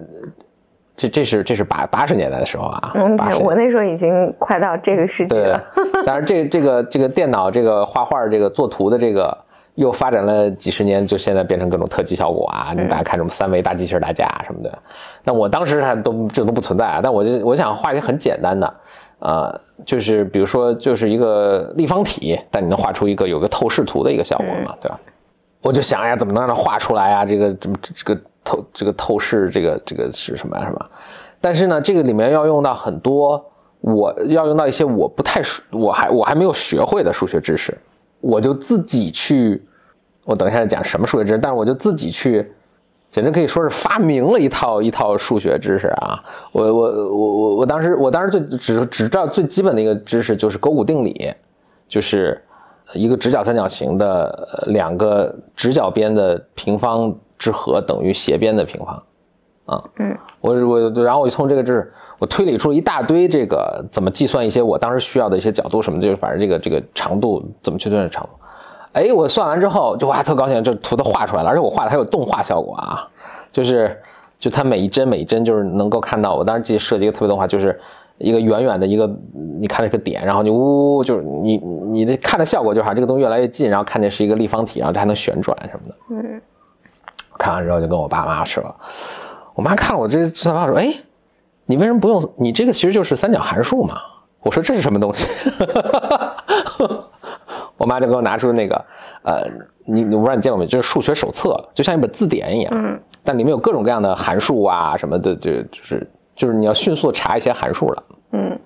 [0.98, 2.92] 这这是这是八八十年代的时候啊。
[2.94, 5.58] 嗯，我那时候已经快到这个世纪了。
[6.04, 9.34] 当然，这这个这个电脑这个画画这个作图的这个。
[9.78, 12.74] 又发展了几十年，就现在变成各种特技效果啊！
[12.76, 14.76] 你大家看什么三维大机器人打架什么的，
[15.22, 16.98] 那我当时还都这都不存在啊。
[17.00, 18.74] 但我就我想画一个很简单的，
[19.20, 24.98] 呃，就是比如说就是一个立方体，但你能画出一个有个透视图的一个效果嘛，对吧？
[25.62, 27.24] 我就想呀，怎么能让它画出来啊？
[27.24, 30.86] 这个这么这个透这个透视这个这个是什么呀什么？
[31.40, 33.44] 但是呢，这个里面要用到很多，
[33.80, 37.76] 我要用到一些我不太，我还我还没有学会的数学知识，
[38.20, 39.62] 我就自己去。
[40.24, 42.52] 我等一下讲什么数学知识，但是我就自己去，
[43.10, 46.22] 简直可以说是发明了一套一套数学知识啊！
[46.52, 51.32] 我我我我我当时我当时最只只知道最基本的一个知识就是勾股定理，
[51.88, 52.38] 就是
[52.94, 59.02] 一个直角三角形的两个直角边的平方之和等于斜边的平方，
[59.66, 68.30] 啊，嗯，我我然后我就从这个知识我推理出一大堆这个怎么计算一些我当时需要的一些角度什么，就是反正这个这个长度怎么去算长度。
[68.92, 73.06] 哎，我算完之后就哇特高兴，这图都画出来了，而且我画的还有动画效果啊，
[73.52, 73.96] 就是
[74.38, 76.34] 就它每一帧每一帧就是能够看到。
[76.34, 77.78] 我当时记得设计一个特别动画，就是
[78.18, 79.08] 一个远远的一个
[79.60, 85.94] 你看那个点，然后你呜就是你你的看的效果就是这个东西越来越近，然后看见是一个立方体，然后它还能旋转什么的。
[86.10, 86.40] 嗯，
[87.38, 88.74] 看完之后就跟我爸妈说，
[89.54, 90.92] 我妈看了我这算法说，哎，
[91.66, 92.32] 你为什么不用？
[92.36, 93.96] 你这个其实就是三角函数嘛。
[94.40, 95.26] 我说这是什么东西？
[97.76, 98.84] 我妈就给我拿出那个，
[99.22, 99.42] 呃，
[99.84, 108.56] 你我不知道你见过没，就是数学手册，就像一本字典一样，嗯，但里面有各种各样的函数啊什么的，就就是就是你要迅速查一些函数了，嗯，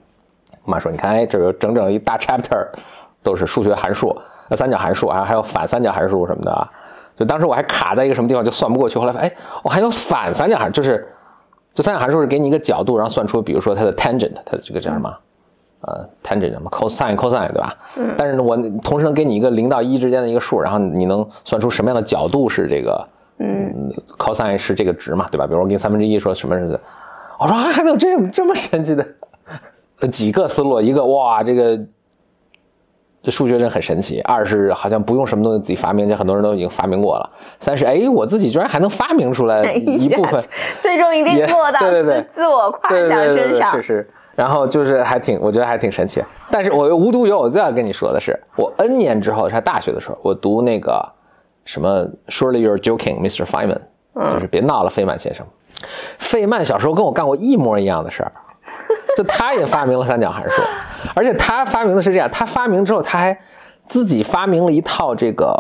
[0.66, 2.68] 我妈说，你看，哎，这有整整一大 chapter
[3.22, 4.14] 都是数学函数，
[4.48, 6.68] 那三角函数啊，还有反三角函数什么的，
[7.16, 9.32] 就当时我还卡在一个什么地方就算不过去，后来哎，
[9.64, 11.08] 我还有反三角函，就是
[11.72, 15.10] 就三角函数是给你一个角度，然后算出比如说它的 tangent，它的这个叫什么？
[15.80, 17.74] 呃，tangent 什么 cosine cosine 对吧？
[17.96, 18.14] 嗯。
[18.18, 23.08] 但是呢，我同时能给你一个零到一之间的一个数，然后你能算出什么样的角度是这个？
[23.38, 25.46] 嗯，cosine 是这个值嘛，对吧？
[25.46, 26.78] 比如我给你三分之一，说什么是？
[27.42, 29.04] 我说还能有这这么神奇的
[30.08, 30.80] 几个思路？
[30.80, 31.76] 一个哇，这个
[33.20, 34.20] 这数学真很神奇。
[34.20, 37.30] 二是好像不用什么东西自己发明，这很多人都已经发明过了。
[37.58, 40.40] 三是哎，我自己居然还能发明出来一部分，
[40.78, 43.72] 最终一定做到自自我夸奖身上。
[43.72, 44.10] 是是。
[44.36, 46.22] 然后就是还挺，我觉得还挺神奇。
[46.48, 51.04] 但是我又无独有偶，再要跟你说的是，我 N 年之后，在大学的时候，我读那个
[51.64, 53.44] 什么 Surely you're joking, Mr.
[53.44, 53.80] Feynman，
[54.32, 55.44] 就是别闹了，费曼先生。
[56.18, 58.32] 费曼小时候跟我干过一模一样的事儿，
[59.16, 60.62] 就他也发明了三角函数，
[61.14, 63.38] 而且他发明的是这样，他发明之后他还
[63.88, 65.56] 自己发明了一套这个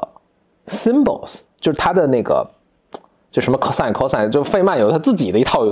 [0.66, 2.48] symbols，就是他的那个
[3.30, 5.64] 就什么 cosine cosine，就费曼有他自己的一套，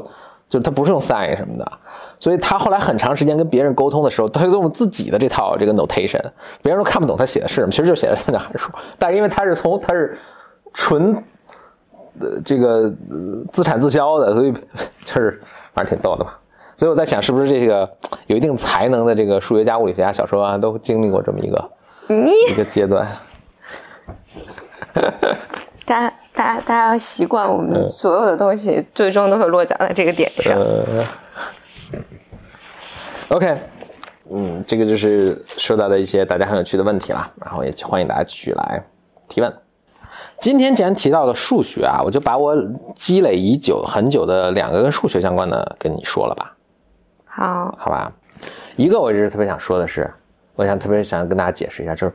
[0.48, 1.72] 就是他不是用 sin 什么的。
[2.18, 6.20] 所以他后来很长时间跟别人沟通的时候，他用自己的这套这个 notation，
[6.60, 8.70] 别人都看不懂他写的是什么，其实就写的三角函数。
[8.98, 10.18] 但是因为他是从他是
[10.74, 11.24] 纯
[12.18, 12.92] 呃这个
[13.52, 14.52] 自产自销的，所以
[15.04, 15.40] 就是
[15.72, 16.36] 反正挺逗的吧。
[16.76, 17.88] 所以我在想，是不是这个
[18.26, 21.70] 有一定才能的这个数学家、物理学家，小时候啊都经历过这么一个
[22.50, 23.06] 一个阶段。
[25.84, 30.54] 大家大家大家要习惯，我们所有的东西最终都会落脚在这个点上。
[30.54, 31.04] 呃
[33.28, 33.56] OK，
[34.30, 38.82] 嗯，这个就是说到的一些大家很有趣的问题啦，然后也欢迎大家继续来
[39.28, 39.52] 提问。
[40.40, 42.56] 今天既然提到了数学啊，我就把我
[42.94, 46.56] 积累已久很久的两个跟数学相关的跟你说了吧，
[47.26, 48.10] 好，好吧？
[48.76, 50.10] 一个我一直特别想说的是，
[50.56, 52.14] 我想特别想跟大家解释一下，就是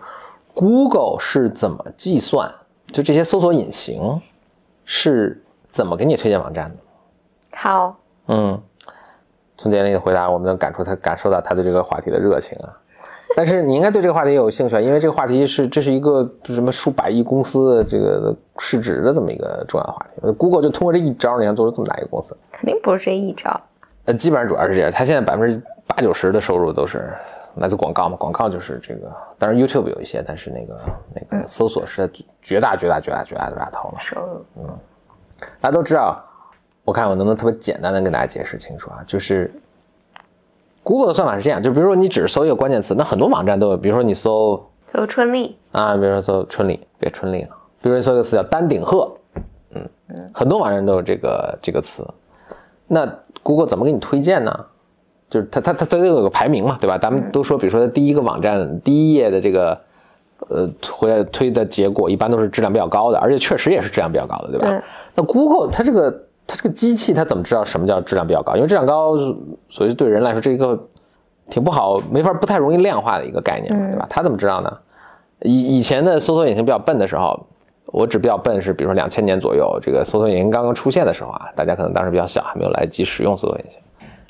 [0.56, 2.52] Google 是怎么计算，
[2.88, 4.20] 就这些搜索引擎
[4.86, 6.78] 是怎么给你推荐网站的。
[7.54, 7.96] 好，
[8.28, 8.60] 嗯，
[9.56, 12.74] 从简历的回答，我们能感触他感受到他对这个话题的热情啊。
[13.36, 20.32] 但是你应该对这个话题也有兴趣啊，因为这个话题是这是一个什么数百亿公司的这个市值的这么一个重要的话题。
[20.38, 23.60] Google 就通过这一招，你看做出这么大一个公司，肯定不是这一招。
[24.06, 24.90] 呃，基本上主要是这样。
[24.90, 27.14] 它现在百分之八九十的收入都是
[27.56, 30.80] 来自广告嘛，广告就是这个，当然 YouTube 有一些，但是那个
[31.14, 32.10] 那个搜索是
[32.42, 33.96] 绝大绝大绝大绝大绝大头了。
[34.00, 34.80] 收入，嗯
[35.60, 36.24] 大家都知道，
[36.86, 39.52] 我看我能不能特别简单的跟大家解释清楚啊，就是
[40.86, 47.50] Google 的算法是这样，就比如说你只是搜一个关键词，那很多网站都有，比如说你搜搜春丽，啊，比如说搜春丽，别春丽了，
[47.82, 49.12] 比如说搜一个词叫丹顶鹤，
[49.74, 49.82] 嗯
[50.32, 52.08] 很多网站都有这个这个词，
[52.88, 54.66] 那 Google 怎么给你推荐呢？
[55.28, 57.00] 就是它它它它都有个排名嘛，对吧？
[57.00, 59.82] 咱们都说，比如说它第一个网站第一页的这个
[60.50, 64.68] 呃回来推的结果，一般都是质量比较高的，而且确实也是质量比较高的，对吧？
[64.68, 64.80] 对
[65.16, 68.56] 那 Google 它这个它这个机器它怎么知道什么叫质量比较高？
[68.56, 69.16] 因为质量高，
[69.70, 70.80] 所以对人来说这一个
[71.50, 74.06] 挺不好，没法不太容易量化的一个概念嘛，对吧？
[74.10, 74.78] 它怎么知道呢？
[75.42, 77.40] 以以前的搜索引擎比较笨的时候，
[77.88, 83.80] 我指比较笨是比如说两千年左右，这个搜索引擎刚刚出现的时候啊，大家可能当时比较小，还没有来得及使用搜索引擎。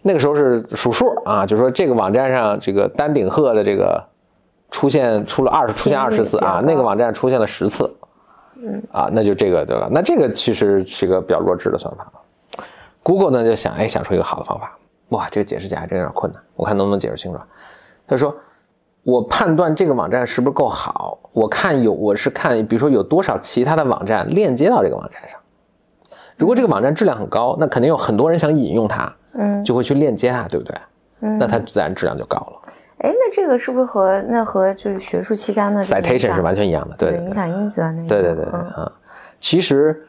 [0.01, 4.03] 那个时候是数数啊，就是说这个网站上这个丹顶鹤的这个
[4.71, 7.89] 出现出了二十出现二十次啊，那个网站出现了十次，
[8.65, 9.87] 嗯啊，那就这个对吧？
[9.91, 12.11] 那这个其实是一个比较弱智的算法。
[13.03, 14.75] Google 呢就想哎想出一个好的方法，
[15.09, 17.47] 哇，这个解释起来真有点困难，我看能不能解释清楚啊。
[18.07, 18.35] 他说
[19.03, 25.39] 我判断这个网站是不是够好，我看有我是看比如说有多少其他的网站链接到这个网站上，
[26.35, 30.75] 如果这个网站质量很高，那肯定有很多人想引用它，嗯就会去链接它，对不对？
[31.21, 32.64] 嗯那它自然质量就高了。
[33.05, 38.91] 哎，那这个是不是和那和就是学术期刊的 citation 是完全一样的，对对对影响因子的那个，对对对对嗯啊！
[39.39, 40.03] 其实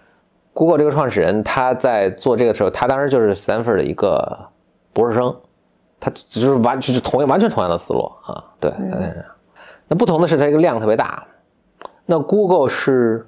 [0.54, 4.38] ，Google 这个创始人他在做这个时候，他当时就是 Stanford 的一个
[4.94, 5.36] 博士生，
[6.00, 8.72] 他就是完就是同样完全同样的思路啊，对，
[9.88, 11.22] 那不同的是，它这个量特别大。
[12.06, 13.26] 那 Google 是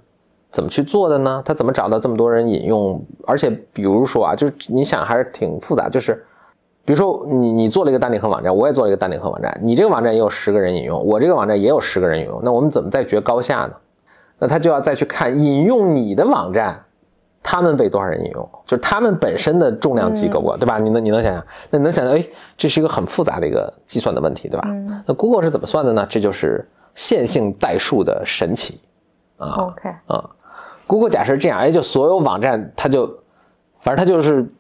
[0.51, 1.43] 怎么去做的呢？
[1.45, 3.05] 他怎么找到这么多人引用？
[3.27, 6.25] 而且比如说啊，就是你想还是挺复杂，就是
[6.89, 13.73] 比如说你你做了一个单顶鹤网站，我也做了一个单顶鹤网站，你这个网站也有十个人引用，我这个网站也有十个人引用，那我们怎么再决高下呢？
[14.39, 16.83] 那他就要再去看引用你的网站，
[17.43, 20.79] 他们被多少人引用，就是他们本身的重量级够不够，对吧？
[20.79, 21.45] 你能你能想想？
[21.69, 24.67] 那你能想象，哎，这是一个很复杂的一个计算的问题，对吧？
[24.69, 26.07] 嗯那 Google 是怎么算的呢？
[26.09, 28.81] 这就是线性代数的神奇
[29.37, 29.67] 啊。
[29.67, 30.25] ，OK，啊、
[30.87, 33.07] g o o g l e 假设这样，哎，就所有网站，它就，
[33.81, 34.51] 反正它就是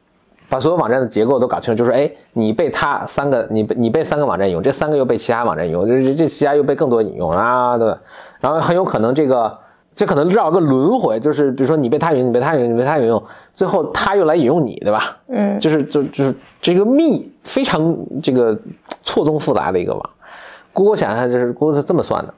[0.48, 7.98] 把所有网站的结构都搞清楚，就是哎，你被他三个，你被你被三个网站引用，这三个又被其他网站引用，这这这其他又被更多引用啊，对吧？
[8.40, 9.58] 然后很有可能这个
[9.94, 15.16] 这可能绕个轮回，就是比如说你被他引用，你被他引用，你被他引用，最后他又来引用你，对吧？
[15.28, 18.56] 嗯就是就就是这个密非常这个
[19.02, 20.10] 错综复杂的一个网。
[20.72, 22.32] Google 想象就是 Google 是这么算的，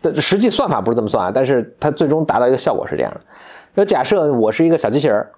[0.00, 3.20] 但实际算法不是这么算啊，但是它最终达到一个效果是这样的：
[3.76, 5.30] 就假设我是一个小机器人儿，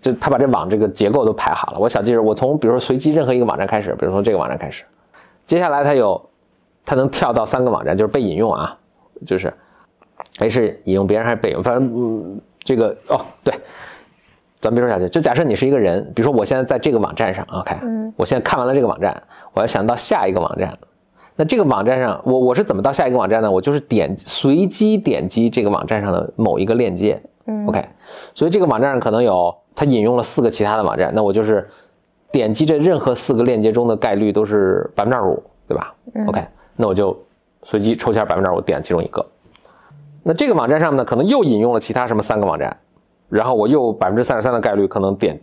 [0.00, 4.84] 就他把这网这个结构都排好了，我小记着，我从比如说随机任何一个网站开始，比如说这个网站开始，
[5.46, 6.20] 接下来它有
[6.84, 8.76] 它能跳到三个网站，就是被引用啊，
[9.26, 9.52] 就是
[10.38, 13.54] 哎是引用别人还是被引用，反正嗯这个哦对。
[14.58, 18.12] 咱别说下去，就假设你是一个人，比如说我现在在这个网站上，OK，嗯。
[18.16, 20.76] 我现在看完了这个网站，我要想到下一个网站，
[21.36, 23.50] 那这个网站上，我我是怎么到下一个网站呢？
[23.50, 27.84] 我就是点随机点击这个网站上的某一个链接嗯，OK，
[28.34, 31.68] 所以这个网站上可能有它引用了四个其他的网站，那我就是
[32.32, 37.16] 点击这任何四个链接中的概率都是百分之二十五，对吧嗯？OK，那我就
[37.62, 39.24] 随机抽签百分之二十五点其中一个。
[40.22, 42.76] 那这个网站上面呢，可能又引用了其他什么三个网站，
[43.28, 45.38] 然后我又百分之三十三的概率可能点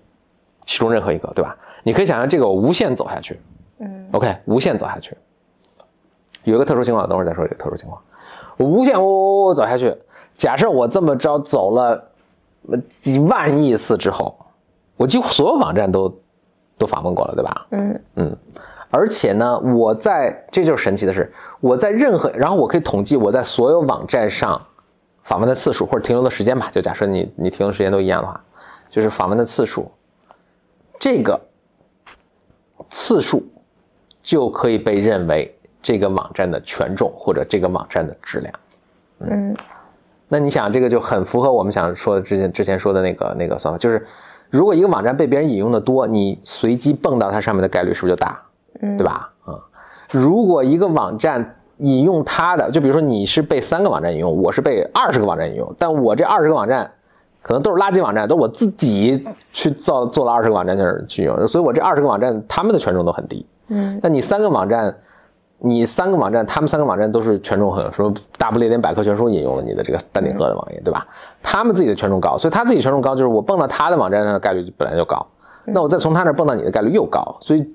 [0.65, 1.55] 其中任何一个，对吧？
[1.84, 3.39] 你可以想象这个我无限走下去
[3.79, 5.15] 嗯，OK，无限走下去。
[6.43, 8.01] 有一个特殊情况，等会儿再说这个特殊情况。
[8.57, 9.95] 我无限我我走下去，
[10.38, 12.03] 假设我这么着走了呃
[12.89, 14.38] 几万亿次之后，
[14.95, 16.22] 我几乎所有网站都
[16.78, 17.68] 都访问过了，对吧？
[17.72, 18.38] 嗯嗯，
[18.89, 24.61] 而且呢，我在这就是神奇的是，我在任何，然后我可以统计我在所有网站上
[25.24, 28.43] 访问的次数或者停留的时间吧，就假设你你停留时间都一样的话，
[28.89, 29.91] 就是访问的次数，
[30.99, 31.39] 这个
[32.89, 33.45] 次数
[34.22, 38.53] 就可以被认为这个网站的权重或者这个网站的质量。
[39.20, 39.55] 嗯
[40.34, 44.03] 那你想，这个就很符合我们想说的之前之前说的那个那个算法，就是
[44.49, 48.41] 如果一个网站被别人引用的多，你随机蹦到它上面的概率是不是就大？
[48.81, 49.05] 嗯，对？
[49.05, 49.29] 吧？
[49.45, 49.53] 啊、
[50.09, 56.89] 如果一个网站引用它的，就比如说你是被三个网站引用，我是被二十个网站引用，但我这二十个网站
[57.43, 63.45] 可能都是垃圾网站，都是我自己去造做了二十个网站去去用，所以我这二十个网站他们的权重都很低。
[63.67, 64.95] 嗯那你三个网站，
[65.66, 71.07] 你三个网站，他们三个网站都是权重很，说大不列颠百科全书引用了你的这个丹顶鹤的网页，对吧？
[71.41, 75.26] 他们自己的权重高，所以他自己权重高，就是我蹦到他的网站上的概率本来就高，
[75.64, 77.66] 那我再从他那儿蹦到你的概率又高，所以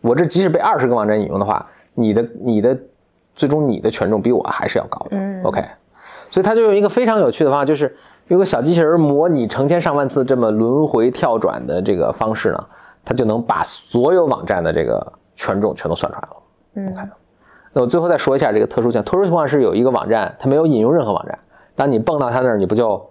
[0.00, 2.76] 我这即使被二十个网站引用的话，你的你的
[3.36, 5.10] 最终你的权重比我还是要高的。
[5.12, 5.64] 嗯 OK，
[6.30, 12.66] 所以他就用一个非常有趣的方法，就是用个小机器人模拟成千上万次这么轮回跳转的这个方式呢，
[13.04, 16.36] 他就能把所有网站的这个权重全都算出来了。
[16.74, 17.08] 嗯
[17.76, 21.38] 那我最后再说一下这个特殊情况，特殊情况是有一个网站它没有引用任何网站，
[21.74, 23.06] 当你蹦到它那儿，你不就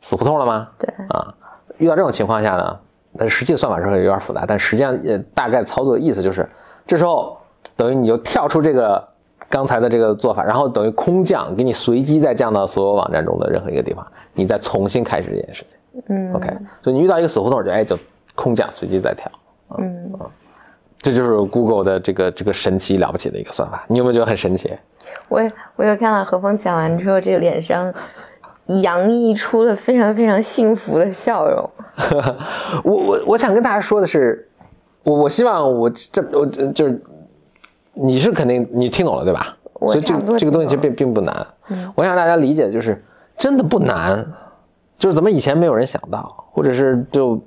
[0.00, 0.66] 死胡同了吗？
[0.78, 1.34] 对，啊，
[1.76, 2.78] 遇到这种情况下呢，
[3.18, 6.48] 但实际的算法是会有点复杂，但实际上呃大概操作的意思就是，
[6.86, 7.36] 这时候
[7.76, 9.06] 等于你就跳出这个
[9.50, 16.02] 刚才的这个做法，然后等于空降，给你随机再降到所有网站中的任何一个地方，你再重新开始这件事情。
[16.08, 16.32] 嗯。
[16.32, 16.48] OK，
[16.82, 17.98] 所以你遇到一个死胡同就哎就
[18.34, 19.30] 空降随机再跳，
[19.76, 20.10] 嗯，
[20.98, 24.72] 这就是 Google 的这个这个神奇了不起的一个算法，你有没有觉得很神奇？
[25.28, 27.92] 我也我有看到何峰讲完之后，这个脸上
[28.82, 31.70] 洋溢出了非常非常幸福的笑容。
[32.84, 34.48] 我我我想跟大家说的是，
[35.02, 37.00] 我我希望我这我这就是
[37.94, 39.56] 你是肯定你听懂了对吧？
[39.74, 41.46] 我所以这个这个东西其实并并不难。
[41.68, 43.02] 嗯我想大家理解就是
[43.36, 44.24] 真的不难，
[44.98, 47.40] 就是怎么以前没有人想到，或者是就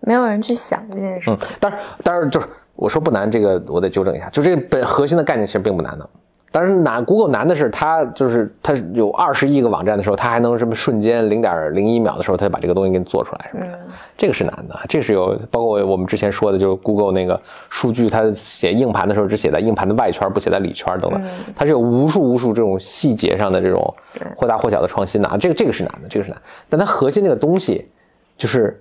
[0.00, 6.08] 没有人去想这件事嗯情。，当然当然就是我说不难，这个我得纠正一下，就这个本核心的概念其实并不难的。
[6.50, 14.78] 当然难，Google 难的是它就是它有二十亿个网站的时候，它还能什么瞬间零点零一秒的时候，它就把这个东西给你做出来什么的，嗯这个是难的。
[14.86, 21.22] 这是有包括我们之前说的，就是 Google 那个数据，它写硬盘的时候只写在硬盘的外圈，不写在里圈等等，
[21.56, 23.94] 它是有无数无数这种细节上的这种
[24.36, 27.88] 或大或小的创新的啊，这个这个是难的，这个是难，但它核心那个东西
[28.36, 28.78] 就是。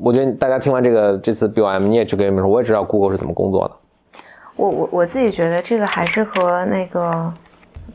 [0.00, 3.74] 我觉得大家听完这个这次 BOM，你也去跟人们说，我也知道 Google 是怎么工作的。
[4.56, 7.32] 我我我自己觉得这个还是和那个，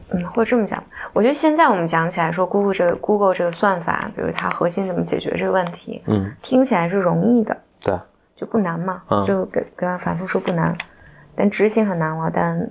[0.09, 0.83] 嗯，或者这么讲，
[1.13, 7.95] 我觉得现在我们讲起来说 Google 这个 Google 这个算法，比如它核心怎么解决这个问题，嗯，听起来是容易的，对，
[8.35, 9.23] 就不难嘛，嗯。
[9.23, 10.75] 就跟跟他反复说不难，
[11.35, 12.69] 但执行很难了，但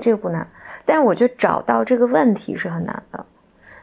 [0.00, 0.46] 这个不难。
[0.84, 3.26] 但是我觉得找到这个问题是很难的，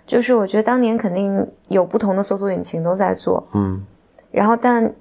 [0.05, 3.83] 就是我觉得当年肯定有不同的搜索引擎都在做，嗯
[4.31, 4.91] 然后但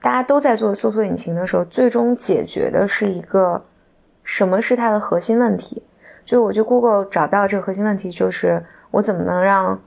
[0.00, 3.62] 大家都在做搜索引擎的时候，最终解决的是一个
[4.22, 5.82] 什么是它的核心问题？
[6.24, 9.78] 就我觉得 Google 找到这个核心问题，就是我怎么能让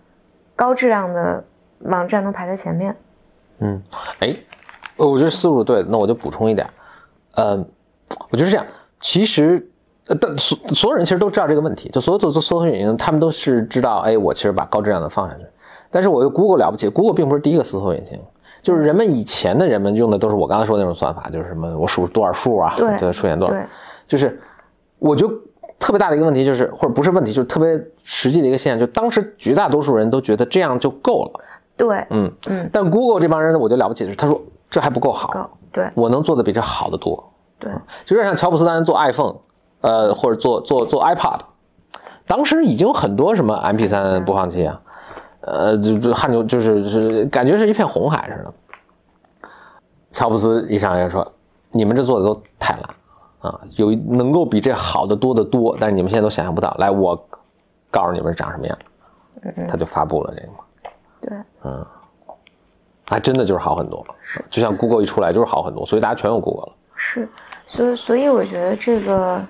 [0.56, 1.44] 高质量的
[1.80, 2.96] 网站能排在前面？
[3.60, 3.82] 嗯，
[4.20, 4.36] 哎，
[4.98, 6.68] 我觉得思路对的，那我就补充一点，
[7.36, 7.56] 呃，
[8.30, 8.66] 我觉得是这样，
[9.00, 9.68] 其实。
[10.08, 15.46] 呃，但所所有人其实都知道这个问题，就所有做做搜索引擎，他们都是知道，哎，我其实把高质量的放上去。
[15.92, 18.20] 但是我又 Google 了不起，Google 并不是第一个搜索引擎，
[18.62, 23.55] 就是人们以前的人们用的都是我刚才说的那种算法，就是什么我数多少数啊，对就出现多少，
[24.07, 24.39] 就是
[24.99, 25.34] 我觉得
[25.80, 31.39] 特别大的一个问题就是，或者不是问题，就是特别实际的一个现象，就当时绝大多数人都觉得这样就够了，
[31.76, 34.39] 对，嗯嗯，但 Google 这帮人呢，我觉得了不起的是，他说
[34.70, 35.89] 这还不够好，高，对。
[35.95, 37.72] 我能做的比这好得多，对，
[38.05, 39.36] 就有点像乔布斯当年做 iPhone，
[39.82, 41.39] 呃，或者做做做 iPod，
[42.28, 44.80] 当时已经有很多什么 MP3 播放器啊，
[45.42, 48.54] 呃，就就汗牛就是是感觉是一片红海似的。
[50.12, 51.30] 乔布斯一上来就说
[51.72, 52.84] ：“你们这做的都太烂
[53.52, 56.76] 啊，有能够比这好的多得多，但是你们现在都想象不到。
[56.80, 57.16] 来，我
[57.89, 58.78] 告诉你们长什么样。”
[59.68, 60.60] 他就发布了这个嘛，
[61.64, 61.72] 对，
[63.08, 64.06] 还真的就是好很多。
[64.52, 66.74] 就像 Google 一出来就是好很多，所以大家全用 Google 了。
[66.94, 67.28] 是，
[67.66, 69.42] 所以所以我觉得这个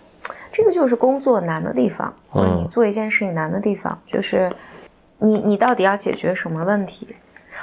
[0.50, 4.50] 这个就是工作难的地方，嗯你做一件事情难的地方，就是
[5.22, 7.16] 你你到底要解决什么问题？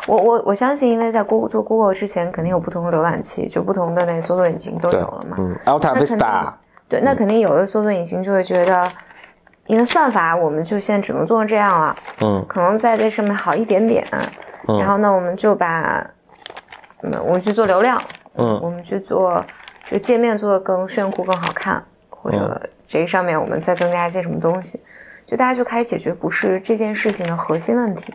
[0.07, 5.37] 我我我相信，因为在 Google 做 Google 之前，肯定有不同的浏览器，就不同的那个搜索引擎都有了嘛。
[5.41, 6.53] 嗯，Alta Vista，
[6.89, 8.89] 对，那肯定有的搜索引擎就会觉得，
[9.67, 14.07] 因为算法我们就现在只能做成这样了，嗯可能在这上面好一点点，
[14.69, 16.07] 嗯然后呢，我们就把，
[17.03, 18.01] 嗯，我们去做流量，
[18.37, 19.45] 嗯我们去做
[19.85, 24.81] 这个界面做的更炫酷、更好看，或者这个上面我们再增加一些什么东西，
[25.29, 28.15] 就大家就开始解决不是这件事情的核心问题。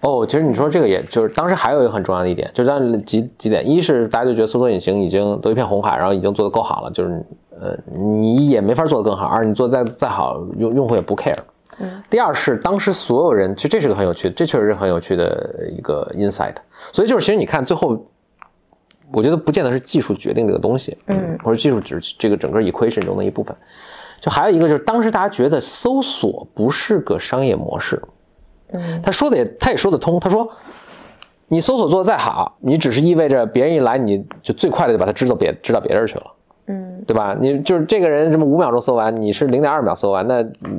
[0.00, 7.22] 哦，其实你说这个，也就是当时还有一个很重要的一点，就是当几几点，一是大家就觉得搜索引擎已经都一片红海，然后已经做得够好了，就是
[7.60, 11.36] 呃你也没法做得更好，二你做再再好，用用户也不 care。
[11.80, 12.02] 嗯。
[12.08, 16.54] 第二是当时所有人，其实这是个很有趣，这确实是很有趣的一个 insight。
[16.92, 18.02] 所以就是其实你看最后，
[19.12, 23.54] 我觉得不见得是技术决定这个东西，嗯，或者技术只是这个整个 equation 中的一部分。
[24.24, 28.00] 就还有一个就是当时大家觉得搜索不是个商业模式。
[28.72, 30.18] 嗯他说的也，他也说得通。
[30.18, 30.48] 他说，
[31.48, 36.24] 你搜索做的再好，你只是意味着别人一来，你就最快的就把它知道别知道别人去了，
[36.68, 37.36] 嗯，对吧？
[37.38, 40.36] 你就是这个人什么五秒钟搜完，你是零点二秒搜完，那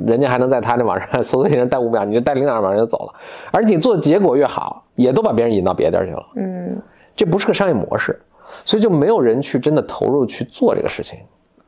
[0.07, 3.13] 人家还能在他那网上搜索引人待五秒，你就待零点二秒人就走了。
[3.51, 6.81] 而你做的结果越好，也都把别人引到别地儿去了，嗯，
[7.15, 8.19] 这不是个商业模式，
[8.65, 11.19] 所以就没有人去真的投入去做这个事情，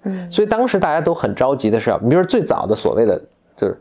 [0.08, 3.22] 嗯，所以当时大家都很着急的是，比如说最早的所谓的
[3.56, 3.80] 就是。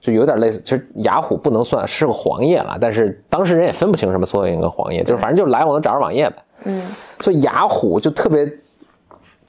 [0.00, 6.36] 就有点类似，其实雅虎不能算是个黄页了，但是当时人也分不清什么搜索引擎跟黄页，就是反正就来我能找着网页呗。
[6.66, 6.86] 嗯，
[7.20, 8.48] 所以雅虎就特别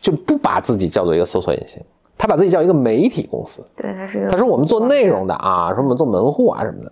[0.02, 1.80] 就不把自己叫做一个搜索引擎，
[2.18, 3.64] 他把自己叫一个媒体公司。
[3.76, 4.32] 对，他是一个。
[4.32, 6.92] 他说我们做内容的啊，说我们做门户啊什么的。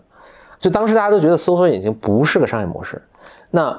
[0.60, 3.02] 就当时大家都觉得搜索引擎不是个商业模式，
[3.50, 3.72] 那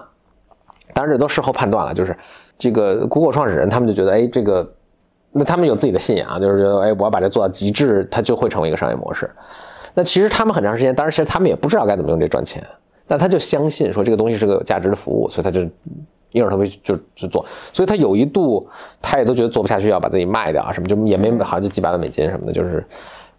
[0.92, 2.16] 当然这都事后判断了，就是
[2.58, 4.68] 这个 Google 创始人他们就觉得，哎，这个
[5.32, 9.30] 那他们有自己的信仰，就是觉得，哎，我要把这做到极致，它就会成为一个商业模式。
[9.94, 12.64] 那其实他们很长时间，当然其实他们也不知道该怎么用这赚钱，
[13.06, 15.60] 但他就相信说这个东西是个有价值的服务，所以他就
[16.32, 17.44] 硬着头皮就去做。
[17.72, 18.66] 所以他有一度
[19.02, 22.84] 他也都觉得做不下去，要把自己卖掉啊什么，就也没好像就几百万美金什么的，就是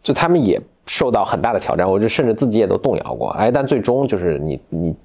[0.03, 3.29] 就他们也受到很大的挑战，我就甚至自己也都动摇过。
[3.31, 4.95] 哎，但最终就是你你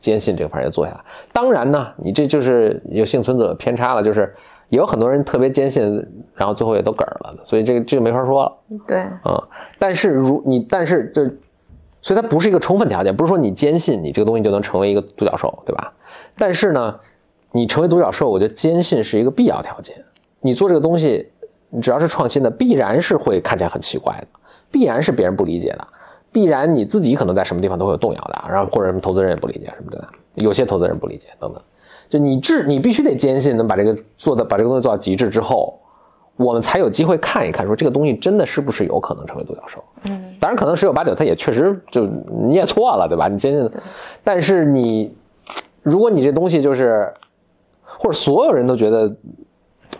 [0.00, 1.00] 坚信这个玩意儿做下来。
[1.32, 4.32] 当然呢，你这就是有幸存者偏差了，就是
[4.72, 6.04] 也有很多人特别坚信。
[6.34, 8.56] 然后最后也都嗝了，所以这个这个没法说了。
[8.88, 9.40] 对，嗯，
[9.78, 11.24] 但是如你，但是这，
[12.00, 15.92] 所以它不是一个充分条件，不是说你坚信你这个东西就能成为一个独角兽，对吧？
[16.38, 16.98] 但是呢，
[17.52, 19.94] 你成为独角兽，我觉得坚信是一个必要条件。
[20.40, 21.30] 你做这个东西，
[21.68, 24.26] 你只要是创新的，必然是会看起来很奇怪的，
[24.70, 25.86] 必然是别人不理解的，
[26.32, 31.62] 必然你自己可能在什么地方都会有动摇的，然后或者什么投资人也不理解什么的，有些投资人不理解等等。
[32.12, 35.78] 就你至，你必须得坚信能把这个做的把这个东西做到极致之后。
[36.36, 39.82] 我们才有机会看一看，说这个东西真的是不是有可能成为独角兽？
[40.04, 43.28] 嗯，当然可能十有八九，它也确实就你也错了，对吧？
[43.28, 43.70] 你坚信，
[44.22, 45.14] 但是你，
[45.82, 47.10] 如果你这东西就是，
[47.82, 49.08] 或者所有人都觉得，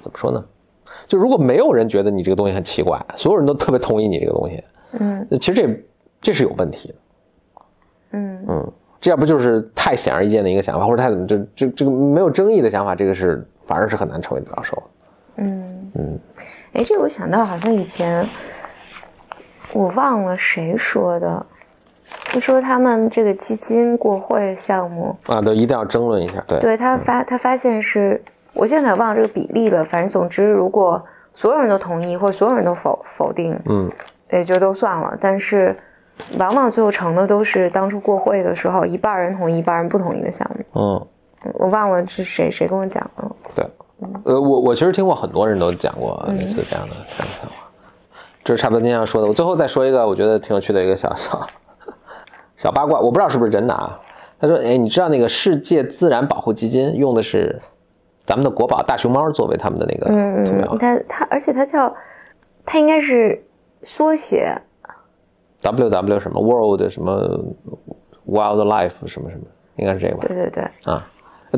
[0.03, 0.45] 怎么说呢？
[1.07, 4.65] 就如果没有人觉得你这个东西很奇怪，所有人都特别同意你这个东西，
[4.99, 5.85] 嗯，其实这
[6.21, 6.95] 这是有问题的，
[8.13, 14.83] 嗯嗯，这要不就是太显而易见的一个想法，或者太怎么就这这个没有争议的想法，这个是反而是很难成为独角兽的。
[15.39, 16.19] 嗯嗯，
[16.75, 18.25] 哎，这我想到好像以前
[19.73, 21.47] 我忘了谁说的，
[22.31, 26.45] 就说他们这个基金过会项目啊，都一定要争论一下。
[26.47, 28.23] 对，对他发他发现是，
[28.55, 29.85] 我现在忘了这个比例了。
[29.85, 33.91] 反正总之，如果所有人都同意或者所有人都否否定，嗯，
[34.31, 35.19] 也就都算了。
[35.21, 35.77] 但是
[36.39, 40.65] 往往最后成的都是当初过会的时候，一半人同意，一半人不同意的项目。
[40.81, 41.07] 嗯，
[41.55, 43.37] 我忘了是谁谁跟我讲了。
[43.55, 43.67] 对。
[44.25, 47.55] 呃，我我其实听过很多人都讲过类似这样的这样的话，
[48.43, 49.29] 这是差不多今天要说的。
[49.29, 51.47] 我最后再说一个我觉得挺有趣的一个小小
[52.57, 53.97] 小八卦，我不知道是不是真的啊。
[54.41, 57.63] 他说：“哎，你知道那个世界自然保护基金用的是
[58.27, 60.07] 咱们的国宝大熊猫作为他们的那个
[60.45, 60.77] 图标？
[60.79, 61.95] 它它而且它叫
[62.67, 63.41] 它应该是
[63.85, 64.53] 缩写
[65.63, 67.41] ，W W 什么 World 什么
[68.27, 69.45] Wildlife 什么什么，
[69.77, 70.25] 应该是这个吧？
[70.27, 71.07] 对对对，啊。”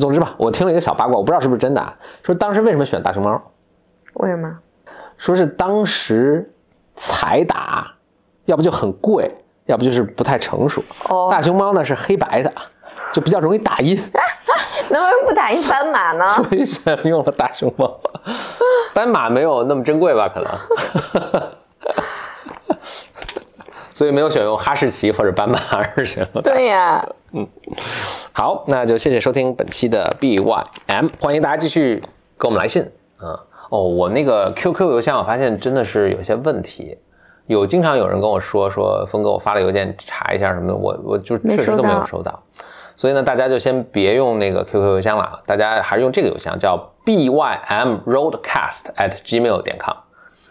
[0.01, 1.93] 总之吧，我听了一个小八卦，我不知道是不是真的。
[2.25, 3.41] 说当时为什么选大熊猫？
[4.15, 4.59] 为什么？
[5.17, 6.53] 说是当时
[6.97, 7.95] 彩打，
[8.47, 9.33] 要不就很贵，
[9.67, 10.83] 要不就是不太成熟。
[11.09, 11.29] 哦。
[11.31, 12.53] 大熊猫呢是黑白的，
[13.13, 13.97] 就比较容易打印。
[14.91, 16.27] 那为什么不打印斑马呢？
[16.35, 18.01] 所以选用了大熊猫。
[18.93, 20.29] 斑马没有那么珍贵吧？
[20.29, 20.51] 可能。
[23.95, 25.59] 所以没有选用哈士奇或者斑马，
[25.97, 26.43] 而选了。
[26.43, 27.03] 对呀。
[27.33, 27.49] 嗯。
[28.33, 32.03] 好，那就谢谢收听本期的 BYM，欢迎大家继续
[32.39, 32.83] 给我们来信
[33.17, 33.41] 啊！
[33.71, 36.99] 哦，我那个 QQ 邮箱，我发现真的是有些问题，
[37.47, 42.43] 有经常有人跟我说说，峰哥我发了邮件查一下什么的，我我就确实都没有收到，
[42.97, 49.95] 所以呢，大家就先别用那个 QQ 邮箱了，大家还是用这个邮箱，叫 bymroadcast@gmail 点 com，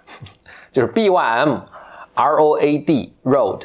[0.71, 1.59] 就是 bym
[2.15, 3.61] r o a d road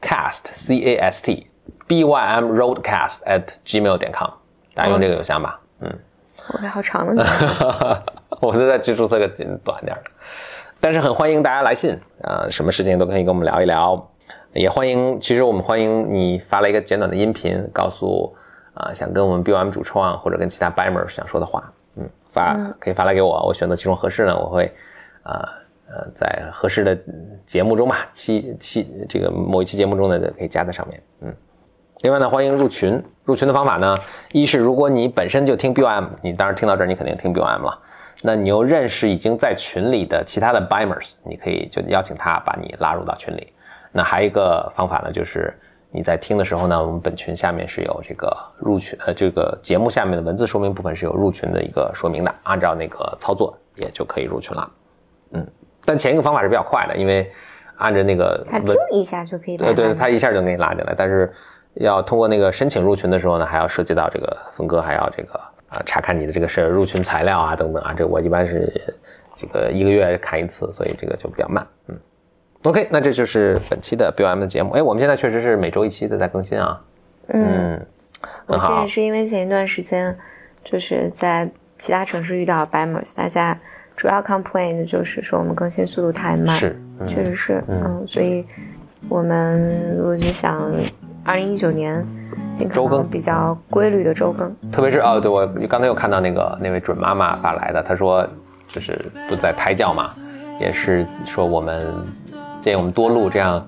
[0.00, 1.46] cast c a s t。
[1.88, 4.28] bymroadcast at gmail 点 com，
[4.74, 5.60] 大家用这个邮箱吧。
[5.78, 5.98] 嗯，
[6.52, 7.24] 我还好长呢。
[8.42, 9.28] 我都在去注册个
[9.62, 10.10] 短点的，
[10.80, 14.04] 但是很欢迎大家来信啊，什么事情都可以跟我们聊一聊。
[14.52, 18.34] 也欢迎，其实我们欢迎你发来一个简短的音频，告诉
[18.74, 24.64] 啊、想跟我们 BOM 主创或者跟其他 BIMers 想说的话，嗯，发可以发来给我，我选择其中合适呢，我会
[25.22, 25.48] 啊呃
[25.88, 26.98] 呃在合适的
[27.44, 31.34] 节目中吧，期期这个某一期节目中呢就可以加在上面，嗯。
[32.02, 33.02] 另外呢，欢迎入群。
[33.24, 33.96] 入群的方法呢，
[34.30, 37.82] 一是如果你本身就听 BOM，你当然听到这儿，你肯定听 BOM 了。
[38.22, 43.52] 那你又认识已经在群里的其他的 BIMers，你可以就邀请他把你拉入到群里。
[43.92, 45.52] 那还有一个方法呢，就是
[45.90, 54.70] 你在听的时候呢，我们本群下面是有这个入群，呃，这个节目下面的文字说明部分是有入群的一个说明的，按照那个操作也就可以入群了。
[55.32, 55.46] 嗯，
[55.86, 57.30] 但前一个方法是比较快的，因为
[57.78, 61.32] 按着那个他文听一下就可以来对对，了他一下就给你拉进来，但是
[61.74, 68.72] 要通过那个申请入群的时候呢，还要涉及到这个峰哥还要这个啊查看你的这个是入群材料啊等等啊，这我一般是
[69.36, 71.66] 这个一个月看一次，所以这个就比较慢。
[71.88, 71.96] 嗯
[72.62, 74.72] ，OK，那这就是本期的 BOM 的节目。
[74.72, 76.80] 哎，我们现在确实是每周一期的在更新啊。
[77.28, 77.86] 嗯，嗯，
[78.46, 78.88] 很好我这也。
[78.88, 80.16] 是因为前一段时间
[80.64, 83.58] 就是在其他城市遇到 BIMers，大家
[83.96, 88.44] 主要 complain 的就是说我们更新速度太慢，是，嗯确实是，嗯，所以
[89.08, 90.70] 我们我就想，
[91.24, 92.04] 二零一九年
[92.54, 98.26] 尽可能比较规律的周更，特别是哦，对我刚才又看到那个那位准妈妈发来的，她说
[98.68, 100.10] 就是不在胎教嘛，
[100.60, 101.86] 也是说我们
[102.60, 103.66] 建议我们多录，这样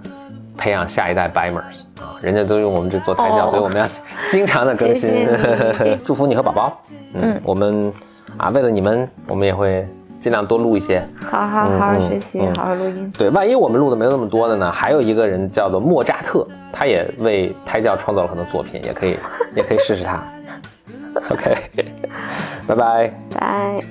[0.57, 3.87] 培养下一代 BIMers 啊，人家都用我们这做胎教，哦所以我们要
[4.29, 5.27] 经常的更新谢
[5.73, 5.99] 谢你。
[6.05, 6.83] 祝福你和宝宝，
[7.15, 7.93] 嗯，嗯我们
[8.37, 9.87] 啊为了你们，我们也会
[10.21, 11.07] 尽量多录一些。
[11.31, 13.13] 好好好好学习，嗯好好录音。
[13.17, 14.71] 对，万一我们录的没有那么多的呢？
[14.71, 19.17] 还有一个人叫做莫扎特，他也为胎教创造了很多作品，也可以
[19.55, 20.23] 也可以试试他。
[21.31, 21.57] OK，
[22.67, 23.13] 拜拜。
[23.35, 23.83] 拜。